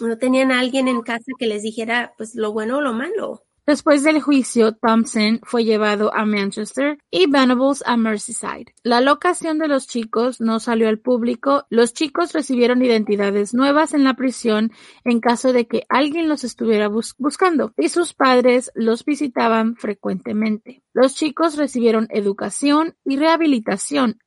[0.01, 3.45] no tenían a alguien en casa que les dijera pues lo bueno o lo malo.
[3.69, 8.73] Después del juicio, Thompson fue llevado a Manchester y Venables a Merseyside.
[8.81, 11.67] La locación de los chicos no salió al público.
[11.69, 14.71] Los chicos recibieron identidades nuevas en la prisión
[15.03, 20.81] en caso de que alguien los estuviera buscando y sus padres los visitaban frecuentemente.
[20.91, 24.17] Los chicos recibieron educación y rehabilitación.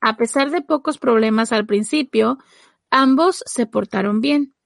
[0.00, 2.38] A pesar de pocos problemas al principio,
[2.90, 4.56] ambos se portaron bien.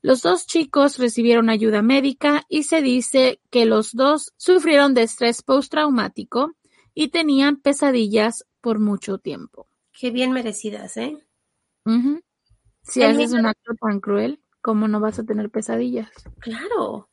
[0.00, 5.42] Los dos chicos recibieron ayuda médica y se dice que los dos sufrieron de estrés
[5.42, 6.52] postraumático
[6.94, 9.68] y tenían pesadillas por mucho tiempo.
[9.92, 11.16] Qué bien merecidas, ¿eh?
[12.82, 16.10] Si haces un acto tan cruel, ¿cómo no vas a tener pesadillas?
[16.38, 17.08] Claro.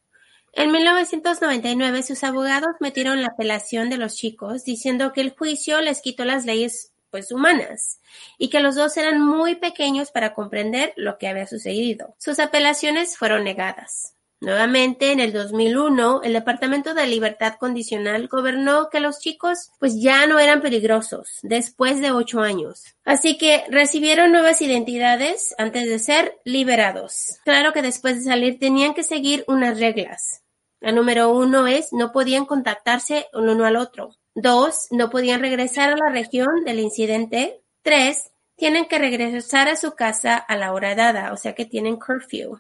[0.54, 6.02] En 1999 sus abogados metieron la apelación de los chicos diciendo que el juicio les
[6.02, 8.02] quitó las leyes pues humanas
[8.38, 12.14] y que los dos eran muy pequeños para comprender lo que había sucedido.
[12.18, 14.18] Sus apelaciones fueron negadas.
[14.42, 20.28] Nuevamente, en el 2001, el Departamento de Libertad Condicional gobernó que los chicos pues ya
[20.28, 22.84] no eran peligrosos después de ocho años.
[23.06, 27.40] Así que recibieron nuevas identidades antes de ser liberados.
[27.46, 30.44] Claro que después de salir tenían que seguir unas reglas.
[30.82, 34.18] La número uno es no podían contactarse el uno al otro.
[34.36, 37.62] Dos, no podían regresar a la región del incidente.
[37.82, 41.96] Tres, tienen que regresar a su casa a la hora dada, o sea que tienen
[41.96, 42.60] curfew.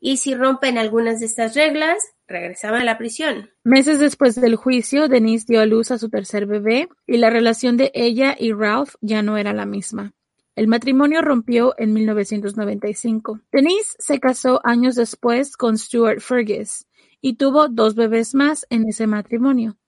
[0.00, 3.50] Y si rompen algunas de estas reglas, regresaban a la prisión.
[3.64, 7.76] Meses después del juicio, Denise dio a luz a su tercer bebé y la relación
[7.76, 10.12] de ella y Ralph ya no era la misma.
[10.54, 13.40] El matrimonio rompió en 1995.
[13.50, 16.86] Denise se casó años después con Stuart Fergus
[17.20, 19.78] y tuvo dos bebés más en ese matrimonio.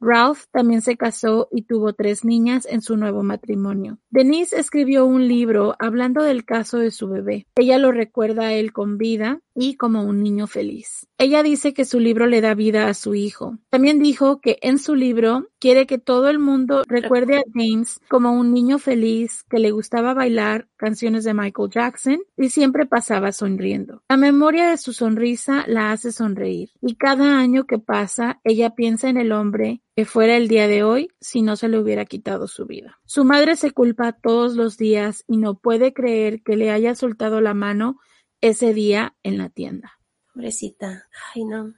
[0.00, 3.98] Ralph también se casó y tuvo tres niñas en su nuevo matrimonio.
[4.10, 7.46] Denise escribió un libro hablando del caso de su bebé.
[7.56, 11.08] Ella lo recuerda a él con vida y como un niño feliz.
[11.18, 13.58] Ella dice que su libro le da vida a su hijo.
[13.70, 18.32] También dijo que en su libro quiere que todo el mundo recuerde a James como
[18.32, 24.02] un niño feliz que le gustaba bailar canciones de Michael Jackson y siempre pasaba sonriendo.
[24.08, 29.08] La memoria de su sonrisa la hace sonreír y cada año que pasa ella piensa
[29.08, 32.46] en el hombre que fuera el día de hoy si no se le hubiera quitado
[32.46, 33.00] su vida.
[33.04, 37.40] Su madre se culpa todos los días y no puede creer que le haya soltado
[37.40, 37.98] la mano
[38.40, 39.98] ese día en la tienda.
[40.32, 41.08] Pobrecita.
[41.34, 41.74] Ay, no.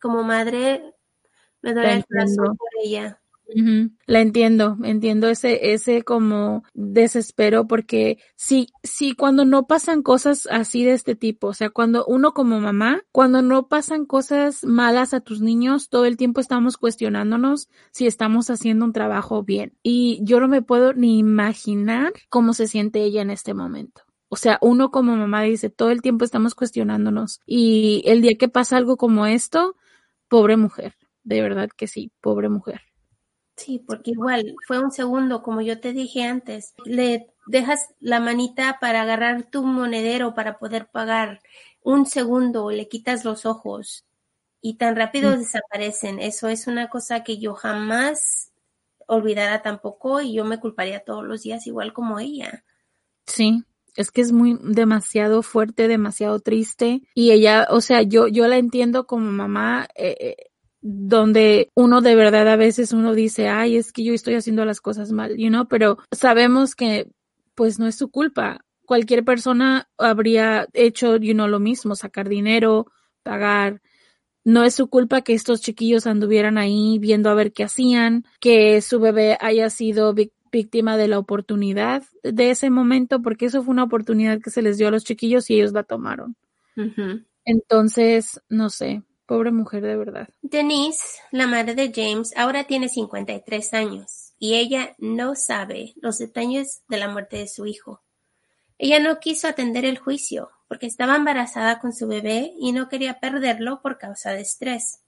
[0.00, 0.94] Como madre,
[1.62, 3.20] me duele el corazón por ella.
[4.06, 10.84] La entiendo, entiendo ese, ese como desespero porque sí, sí, cuando no pasan cosas así
[10.84, 15.20] de este tipo, o sea, cuando uno como mamá, cuando no pasan cosas malas a
[15.20, 19.72] tus niños, todo el tiempo estamos cuestionándonos si estamos haciendo un trabajo bien.
[19.82, 24.02] Y yo no me puedo ni imaginar cómo se siente ella en este momento.
[24.28, 28.48] O sea, uno como mamá dice, todo el tiempo estamos cuestionándonos y el día que
[28.48, 29.76] pasa algo como esto,
[30.28, 32.82] pobre mujer, de verdad que sí, pobre mujer.
[33.56, 38.78] Sí, porque igual fue un segundo, como yo te dije antes, le dejas la manita
[38.80, 41.40] para agarrar tu monedero para poder pagar
[41.82, 44.04] un segundo, le quitas los ojos
[44.60, 45.38] y tan rápido mm.
[45.38, 46.20] desaparecen.
[46.20, 48.52] Eso es una cosa que yo jamás
[49.06, 52.64] olvidara tampoco y yo me culparía todos los días igual como ella.
[53.26, 53.64] Sí,
[53.98, 58.56] es que es muy demasiado fuerte, demasiado triste y ella, o sea, yo yo la
[58.56, 60.36] entiendo como mamá eh, eh,
[60.80, 64.80] donde uno de verdad a veces uno dice, "Ay, es que yo estoy haciendo las
[64.80, 67.10] cosas mal", you know, pero sabemos que
[67.56, 68.64] pues no es su culpa.
[68.86, 72.86] Cualquier persona habría hecho, you know, lo mismo, sacar dinero,
[73.24, 73.82] pagar
[74.44, 78.80] no es su culpa que estos chiquillos anduvieran ahí viendo a ver qué hacían, que
[78.80, 80.14] su bebé haya sido
[80.50, 84.78] víctima de la oportunidad de ese momento, porque eso fue una oportunidad que se les
[84.78, 86.36] dio a los chiquillos y ellos la tomaron.
[87.44, 90.28] Entonces, no sé, pobre mujer de verdad.
[90.42, 96.82] Denise, la madre de James, ahora tiene 53 años y ella no sabe los detalles
[96.88, 98.02] de la muerte de su hijo.
[98.78, 103.18] Ella no quiso atender el juicio porque estaba embarazada con su bebé y no quería
[103.18, 105.00] perderlo por causa de estrés.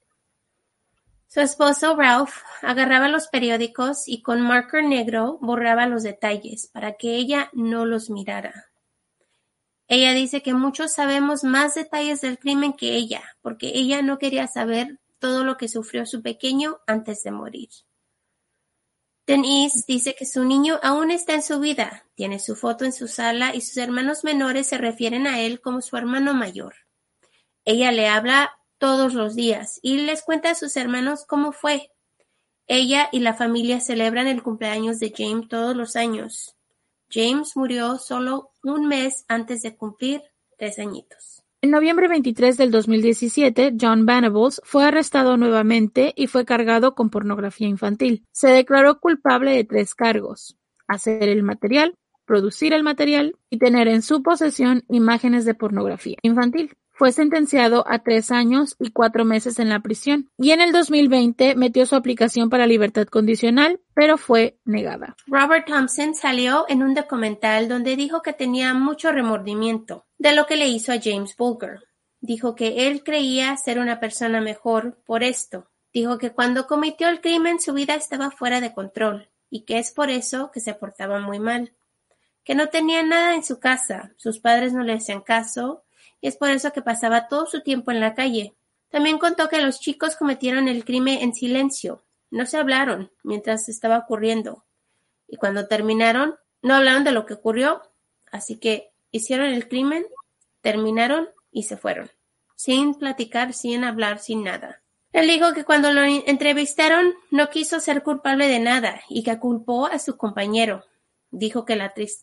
[1.32, 7.14] Su esposo Ralph agarraba los periódicos y con marker negro borraba los detalles para que
[7.14, 8.72] ella no los mirara.
[9.86, 14.48] Ella dice que muchos sabemos más detalles del crimen que ella, porque ella no quería
[14.48, 17.68] saber todo lo que sufrió su pequeño antes de morir.
[19.24, 23.06] Denise dice que su niño aún está en su vida, tiene su foto en su
[23.06, 26.74] sala y sus hermanos menores se refieren a él como su hermano mayor.
[27.64, 31.92] Ella le habla todos los días y les cuenta a sus hermanos cómo fue.
[32.66, 36.56] Ella y la familia celebran el cumpleaños de James todos los años.
[37.08, 40.22] James murió solo un mes antes de cumplir
[40.56, 41.44] tres añitos.
[41.62, 47.68] En noviembre 23 del 2017, John Venables fue arrestado nuevamente y fue cargado con pornografía
[47.68, 48.24] infantil.
[48.32, 50.56] Se declaró culpable de tres cargos:
[50.86, 56.76] hacer el material, producir el material y tener en su posesión imágenes de pornografía infantil.
[57.00, 61.54] Fue sentenciado a tres años y cuatro meses en la prisión, y en el 2020
[61.54, 65.16] metió su aplicación para libertad condicional, pero fue negada.
[65.26, 70.56] Robert Thompson salió en un documental donde dijo que tenía mucho remordimiento de lo que
[70.56, 71.80] le hizo a James Bulger.
[72.20, 75.70] Dijo que él creía ser una persona mejor por esto.
[75.94, 79.90] Dijo que cuando cometió el crimen su vida estaba fuera de control y que es
[79.90, 81.72] por eso que se portaba muy mal.
[82.44, 85.84] Que no tenía nada en su casa, sus padres no le hacían caso
[86.20, 88.54] y es por eso que pasaba todo su tiempo en la calle.
[88.90, 93.98] También contó que los chicos cometieron el crimen en silencio, no se hablaron mientras estaba
[93.98, 94.64] ocurriendo,
[95.26, 97.82] y cuando terminaron, no hablaron de lo que ocurrió,
[98.30, 100.04] así que hicieron el crimen,
[100.60, 102.10] terminaron y se fueron,
[102.56, 104.82] sin platicar, sin hablar, sin nada.
[105.12, 109.86] Él dijo que cuando lo entrevistaron no quiso ser culpable de nada y que culpó
[109.86, 110.84] a su compañero.
[111.32, 111.76] Dijo que,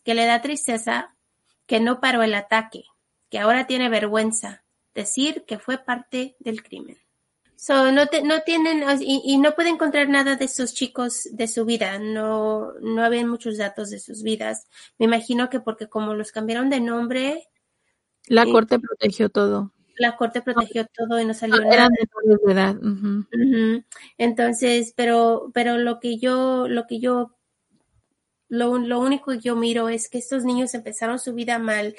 [0.03, 1.13] que le da tristeza
[1.65, 2.85] que no paró el ataque,
[3.29, 4.63] que ahora tiene vergüenza
[4.93, 6.97] decir que fue parte del crimen.
[7.55, 11.97] So, no, no tienen y, no puede encontrar nada de esos chicos de su vida,
[11.97, 14.67] no, no habían muchos datos de sus vidas.
[14.99, 17.47] Me imagino que porque como los cambiaron de nombre.
[18.27, 19.73] La eh, corte protegió todo.
[19.97, 21.73] La corte protegió todo y no salió nada.
[21.73, 22.75] Eran de edad.
[24.19, 27.35] Entonces, pero, pero lo que yo, lo que yo,
[28.49, 31.95] lo, lo único que yo miro es que estos niños empezaron su vida mal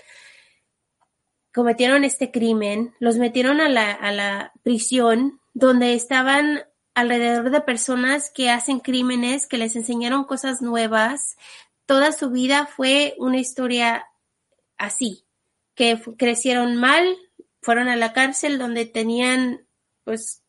[1.53, 6.63] cometieron este crimen, los metieron a la, a la prisión donde estaban
[6.95, 11.37] alrededor de personas que hacen crímenes, que les enseñaron cosas nuevas.
[11.87, 14.07] Toda su vida fue una historia
[14.77, 15.25] así,
[15.75, 17.17] que crecieron mal,
[17.61, 19.67] fueron a la cárcel donde tenían
[20.05, 20.43] pues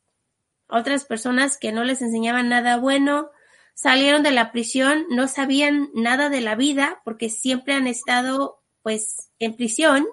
[0.68, 3.30] otras personas que no les enseñaban nada bueno,
[3.74, 9.30] salieron de la prisión, no sabían nada de la vida porque siempre han estado pues
[9.40, 10.08] en prisión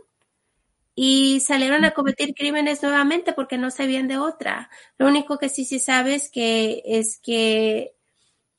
[0.98, 4.70] y salieron a cometer crímenes nuevamente porque no sabían de otra.
[4.98, 7.94] Lo único que sí se sabe es que es que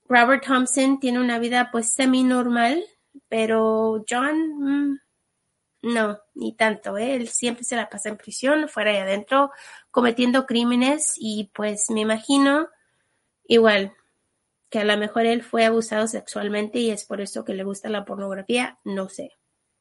[0.07, 2.85] Robert Thompson tiene una vida pues semi normal,
[3.27, 4.99] pero John mm,
[5.81, 6.97] no, ni tanto.
[6.97, 7.15] ¿eh?
[7.15, 9.51] Él siempre se la pasa en prisión, fuera y adentro,
[9.89, 12.69] cometiendo crímenes y pues me imagino
[13.47, 13.93] igual
[14.69, 17.89] que a lo mejor él fue abusado sexualmente y es por eso que le gusta
[17.89, 19.31] la pornografía, no sé.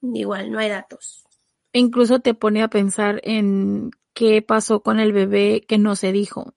[0.01, 1.26] Igual, no hay datos.
[1.73, 6.55] Incluso te pone a pensar en qué pasó con el bebé que no se dijo.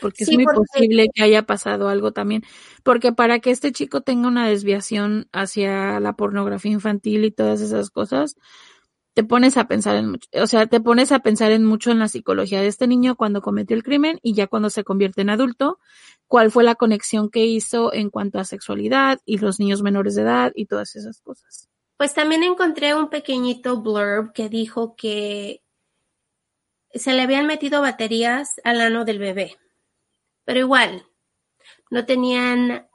[0.00, 2.42] Porque es muy posible que haya pasado algo también.
[2.84, 7.90] Porque para que este chico tenga una desviación hacia la pornografía infantil y todas esas
[7.90, 8.36] cosas,
[9.14, 11.98] te pones a pensar en mucho, o sea, te pones a pensar en mucho en
[11.98, 15.30] la psicología de este niño cuando cometió el crimen y ya cuando se convierte en
[15.30, 15.80] adulto,
[16.28, 20.22] cuál fue la conexión que hizo en cuanto a sexualidad y los niños menores de
[20.22, 21.67] edad y todas esas cosas.
[21.98, 25.62] Pues también encontré un pequeñito blurb que dijo que
[26.94, 29.58] se le habían metido baterías al ano del bebé,
[30.46, 31.04] pero igual,
[31.90, 32.88] no tenían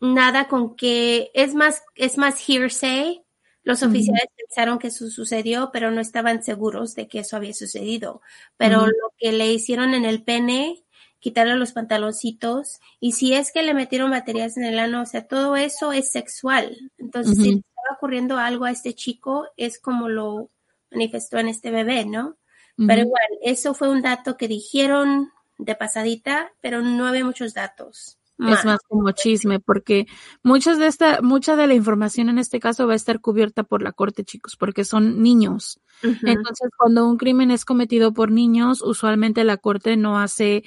[0.00, 3.24] nada con que, es más, es más hearsay
[3.64, 8.20] los oficiales pensaron que eso sucedió, pero no estaban seguros de que eso había sucedido.
[8.58, 10.84] Pero lo que le hicieron en el pene,
[11.18, 15.26] quitarle los pantaloncitos, y si es que le metieron baterías en el ano, o sea,
[15.26, 16.92] todo eso es sexual.
[16.98, 20.50] Entonces, estaba ocurriendo algo a este chico, es como lo
[20.90, 22.36] manifestó en este bebé, ¿no?
[22.76, 28.18] Pero igual, eso fue un dato que dijeron de pasadita, pero no había muchos datos.
[28.36, 30.06] Es más como chisme, porque
[30.42, 33.80] muchas de esta, mucha de la información en este caso va a estar cubierta por
[33.80, 35.80] la corte, chicos, porque son niños.
[36.02, 40.64] Entonces, cuando un crimen es cometido por niños, usualmente la corte no hace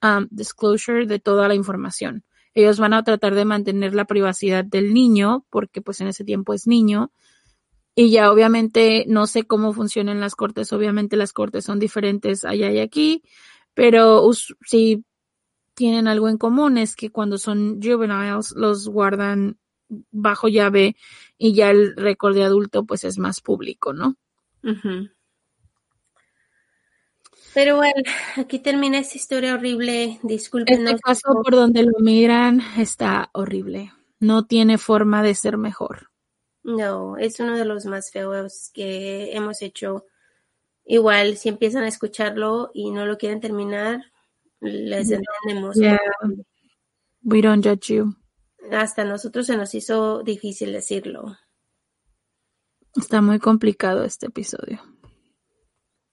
[0.00, 2.22] um, disclosure de toda la información.
[2.54, 6.54] Ellos van a tratar de mantener la privacidad del niño, porque pues en ese tiempo
[6.54, 7.12] es niño.
[7.94, 12.70] Y ya obviamente no sé cómo funcionan las cortes, obviamente las cortes son diferentes allá
[12.70, 13.24] y aquí,
[13.74, 14.28] pero
[14.64, 15.04] si
[15.74, 19.58] tienen algo en común, es que cuando son juveniles los guardan
[20.10, 20.96] bajo llave
[21.38, 24.16] y ya el récord de adulto pues es más público, ¿no?
[27.54, 28.02] Pero bueno,
[28.36, 30.18] aquí termina esta historia horrible.
[30.22, 30.86] Disculpen.
[30.86, 33.92] Este caso por donde lo miran está horrible.
[34.20, 36.10] No tiene forma de ser mejor.
[36.62, 40.04] No, es uno de los más feos que hemos hecho.
[40.84, 44.00] Igual, si empiezan a escucharlo y no lo quieren terminar,
[44.60, 45.76] les entendemos.
[47.22, 48.14] We don't judge you.
[48.70, 51.36] Hasta nosotros se nos hizo difícil decirlo.
[52.96, 54.80] Está muy complicado este episodio.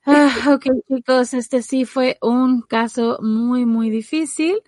[0.07, 4.61] Ah, ok, chicos, este sí fue un caso muy, muy difícil.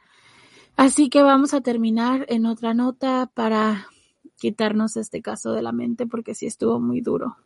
[0.76, 3.88] Así que vamos a terminar en otra nota para
[4.38, 7.38] quitarnos este caso de la mente porque sí estuvo muy duro.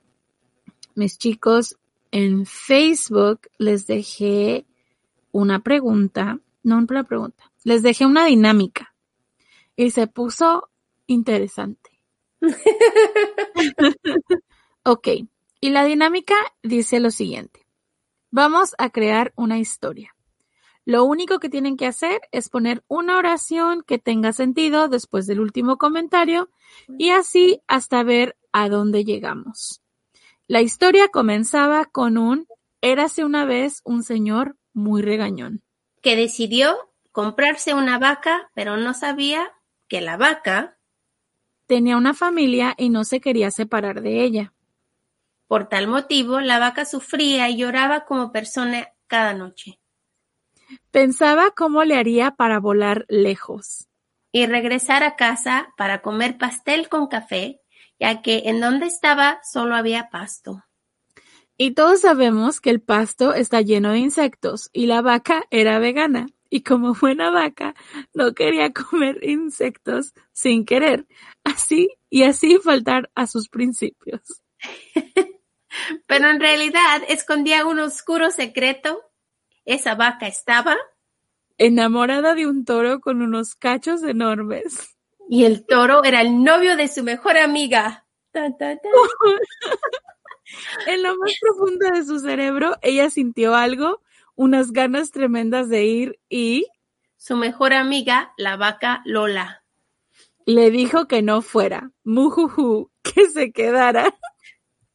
[0.95, 1.77] Mis chicos,
[2.11, 4.65] en Facebook les dejé
[5.31, 8.93] una pregunta, no una pregunta, les dejé una dinámica
[9.75, 10.69] y se puso
[11.07, 11.91] interesante.
[14.83, 15.07] ok,
[15.59, 17.61] y la dinámica dice lo siguiente.
[18.31, 20.15] Vamos a crear una historia.
[20.85, 25.41] Lo único que tienen que hacer es poner una oración que tenga sentido después del
[25.41, 26.49] último comentario
[26.97, 29.81] y así hasta ver a dónde llegamos.
[30.47, 32.47] La historia comenzaba con un
[32.81, 35.61] Érase una vez un señor muy regañón.
[36.01, 36.75] Que decidió
[37.11, 39.53] comprarse una vaca, pero no sabía
[39.87, 40.79] que la vaca
[41.67, 44.53] tenía una familia y no se quería separar de ella.
[45.51, 49.81] Por tal motivo, la vaca sufría y lloraba como persona cada noche.
[50.91, 53.89] Pensaba cómo le haría para volar lejos.
[54.31, 57.59] Y regresar a casa para comer pastel con café,
[57.99, 60.63] ya que en donde estaba solo había pasto.
[61.57, 66.27] Y todos sabemos que el pasto está lleno de insectos y la vaca era vegana
[66.49, 67.75] y como buena vaca
[68.13, 71.07] no quería comer insectos sin querer,
[71.43, 74.21] así y así faltar a sus principios.
[76.11, 79.01] Pero en realidad escondía un oscuro secreto.
[79.63, 80.75] Esa vaca estaba
[81.57, 84.97] enamorada de un toro con unos cachos enormes.
[85.29, 88.05] Y el toro era el novio de su mejor amiga.
[90.85, 94.01] En lo más profundo de su cerebro, ella sintió algo,
[94.35, 96.67] unas ganas tremendas de ir y...
[97.15, 99.63] Su mejor amiga, la vaca Lola.
[100.45, 104.13] Le dijo que no fuera, mujuju, que se quedara.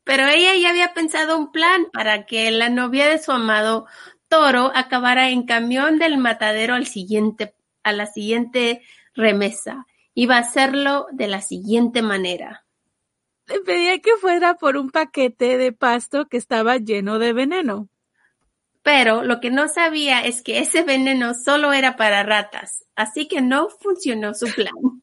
[0.07, 3.87] Pero ella ya había pensado un plan para que la novia de su amado
[4.29, 8.83] toro acabara en camión del matadero al siguiente, a la siguiente
[9.17, 9.85] remesa.
[10.15, 12.65] Iba a hacerlo de la siguiente manera.
[13.49, 17.89] Le pedía que fuera por un paquete de pasto que estaba lleno de veneno.
[18.85, 23.41] Pero lo que no sabía es que ese veneno solo era para ratas, así que
[23.41, 25.03] no funcionó su plan.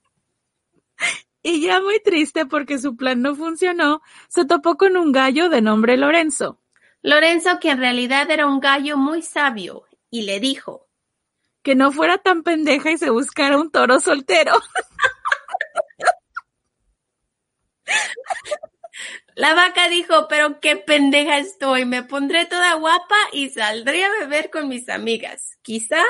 [1.44, 5.62] Y ya muy triste porque su plan no funcionó, se topó con un gallo de
[5.62, 6.62] nombre Lorenzo.
[7.02, 10.88] Lorenzo, que en realidad era un gallo muy sabio, y le dijo
[11.64, 14.54] que no fuera tan pendeja y se buscara un toro soltero.
[19.36, 24.52] La vaca dijo, pero qué pendeja estoy, me pondré toda guapa y saldré a beber
[24.52, 25.58] con mis amigas.
[25.64, 26.04] Quizás.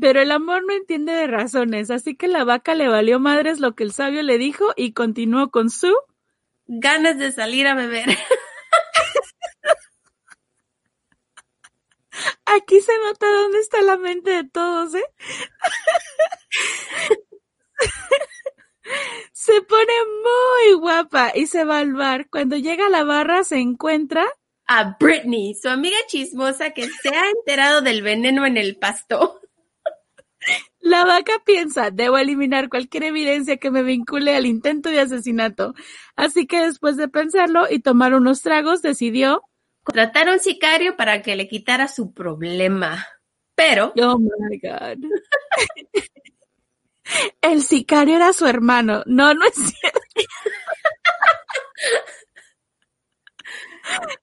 [0.00, 3.74] Pero el amor no entiende de razones, así que la vaca le valió madres lo
[3.74, 5.94] que el sabio le dijo y continuó con su
[6.66, 8.06] ganas de salir a beber.
[12.46, 15.02] Aquí se nota dónde está la mente de todos, ¿eh?
[19.32, 19.92] se pone
[20.22, 22.28] muy guapa y se va al bar.
[22.30, 24.26] Cuando llega a la barra se encuentra
[24.66, 29.40] a Britney, su amiga chismosa que se ha enterado del veneno en el pasto.
[30.80, 35.74] La vaca piensa, debo eliminar cualquier evidencia que me vincule al intento de asesinato.
[36.14, 39.42] Así que después de pensarlo y tomar unos tragos, decidió
[39.82, 43.06] contratar a un sicario para que le quitara su problema.
[43.54, 43.92] Pero...
[44.00, 44.98] Oh, my God.
[47.40, 49.02] El sicario era su hermano.
[49.06, 50.00] No, no es cierto.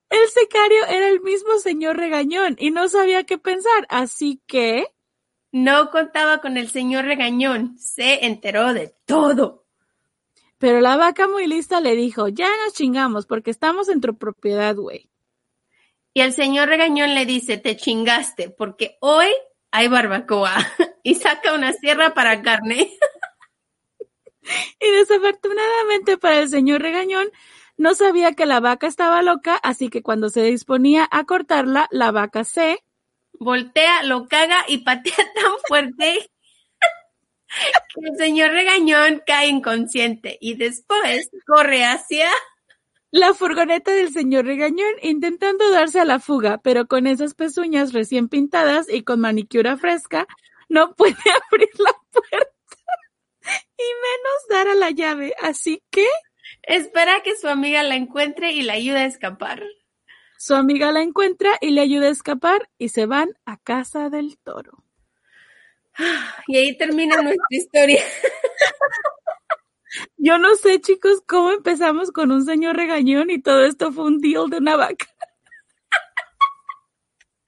[0.09, 4.87] El sicario era el mismo señor regañón y no sabía qué pensar, así que...
[5.51, 9.65] No contaba con el señor regañón, se enteró de todo.
[10.57, 14.75] Pero la vaca muy lista le dijo, ya nos chingamos porque estamos en tu propiedad,
[14.75, 15.09] güey.
[16.13, 19.27] Y el señor regañón le dice, te chingaste porque hoy
[19.71, 20.53] hay barbacoa
[21.03, 22.97] y saca una sierra para carne.
[24.79, 27.29] y desafortunadamente para el señor regañón,
[27.77, 32.11] no sabía que la vaca estaba loca, así que cuando se disponía a cortarla, la
[32.11, 32.83] vaca se
[33.41, 36.29] voltea, lo caga y patea tan fuerte
[37.93, 42.29] que el señor regañón cae inconsciente y después corre hacia
[43.09, 48.29] la furgoneta del señor Regañón intentando darse a la fuga, pero con esas pezuñas recién
[48.29, 50.27] pintadas y con manicura fresca,
[50.69, 51.15] no puede
[51.51, 52.53] abrir la puerta
[53.77, 55.33] y menos dar a la llave.
[55.41, 56.07] Así que
[56.63, 59.61] espera que su amiga la encuentre y la ayude a escapar.
[60.41, 64.39] Su amiga la encuentra y le ayuda a escapar y se van a casa del
[64.39, 64.83] toro.
[66.47, 68.03] Y ahí termina nuestra historia.
[70.17, 74.19] Yo no sé, chicos, cómo empezamos con un señor regañón y todo esto fue un
[74.19, 75.05] deal de una vaca.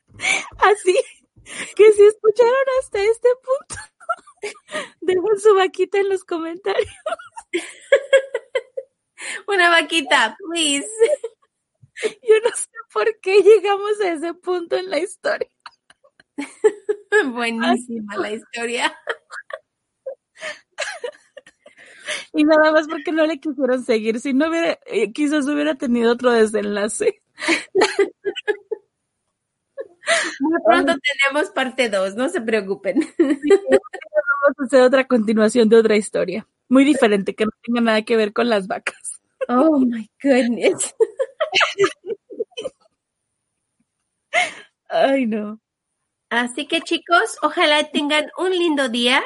[0.59, 0.95] Así
[1.75, 3.75] que si escucharon hasta este punto,
[5.01, 6.93] dejen su vaquita en los comentarios.
[9.47, 10.87] Una vaquita, please.
[12.03, 15.49] Yo no sé por qué llegamos a ese punto en la historia.
[17.33, 18.93] Buenísima la historia.
[22.33, 24.19] Y nada más porque no le quisieron seguir.
[24.19, 27.21] Si no hubiera, eh, quizás hubiera tenido otro desenlace.
[30.39, 32.99] Muy pronto tenemos parte 2, no se preocupen.
[33.17, 36.47] vamos a hacer otra continuación de otra historia.
[36.67, 39.21] Muy diferente, que no tenga nada que ver con las vacas.
[39.47, 40.93] Oh my goodness.
[44.89, 45.59] Ay, no.
[46.29, 49.23] Así que chicos, ojalá tengan un lindo día.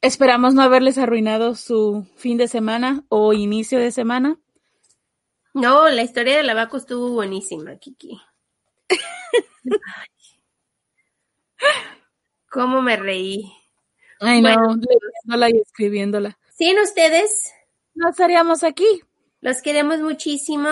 [0.00, 4.38] Esperamos no haberles arruinado su fin de semana o inicio de semana.
[5.54, 8.20] No, la historia de la vaca estuvo buenísima, Kiki.
[12.50, 13.52] ¿Cómo me reí?
[14.20, 16.38] Ay, no, leyéndola y escribiéndola.
[16.54, 17.52] Sin ustedes.
[17.94, 19.02] No estaríamos aquí.
[19.40, 20.68] Los queremos muchísimo.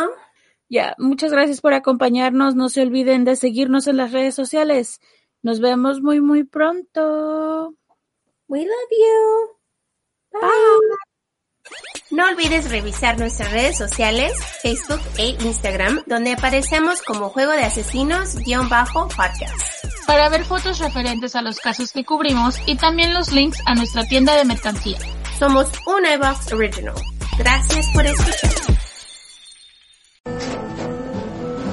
[0.74, 2.56] Ya, muchas gracias por acompañarnos.
[2.56, 4.98] No se olviden de seguirnos en las redes sociales.
[5.40, 7.76] Nos vemos muy, muy pronto.
[8.48, 9.50] We love you.
[10.32, 10.50] Bye.
[12.10, 19.84] No olvides revisar nuestras redes sociales, Facebook e Instagram, donde aparecemos como Juego de Asesinos-podcast.
[20.08, 24.02] Para ver fotos referentes a los casos que cubrimos y también los links a nuestra
[24.06, 24.98] tienda de mercancía.
[25.38, 26.96] Somos un iBox Original.
[27.38, 28.74] Gracias por escuchar.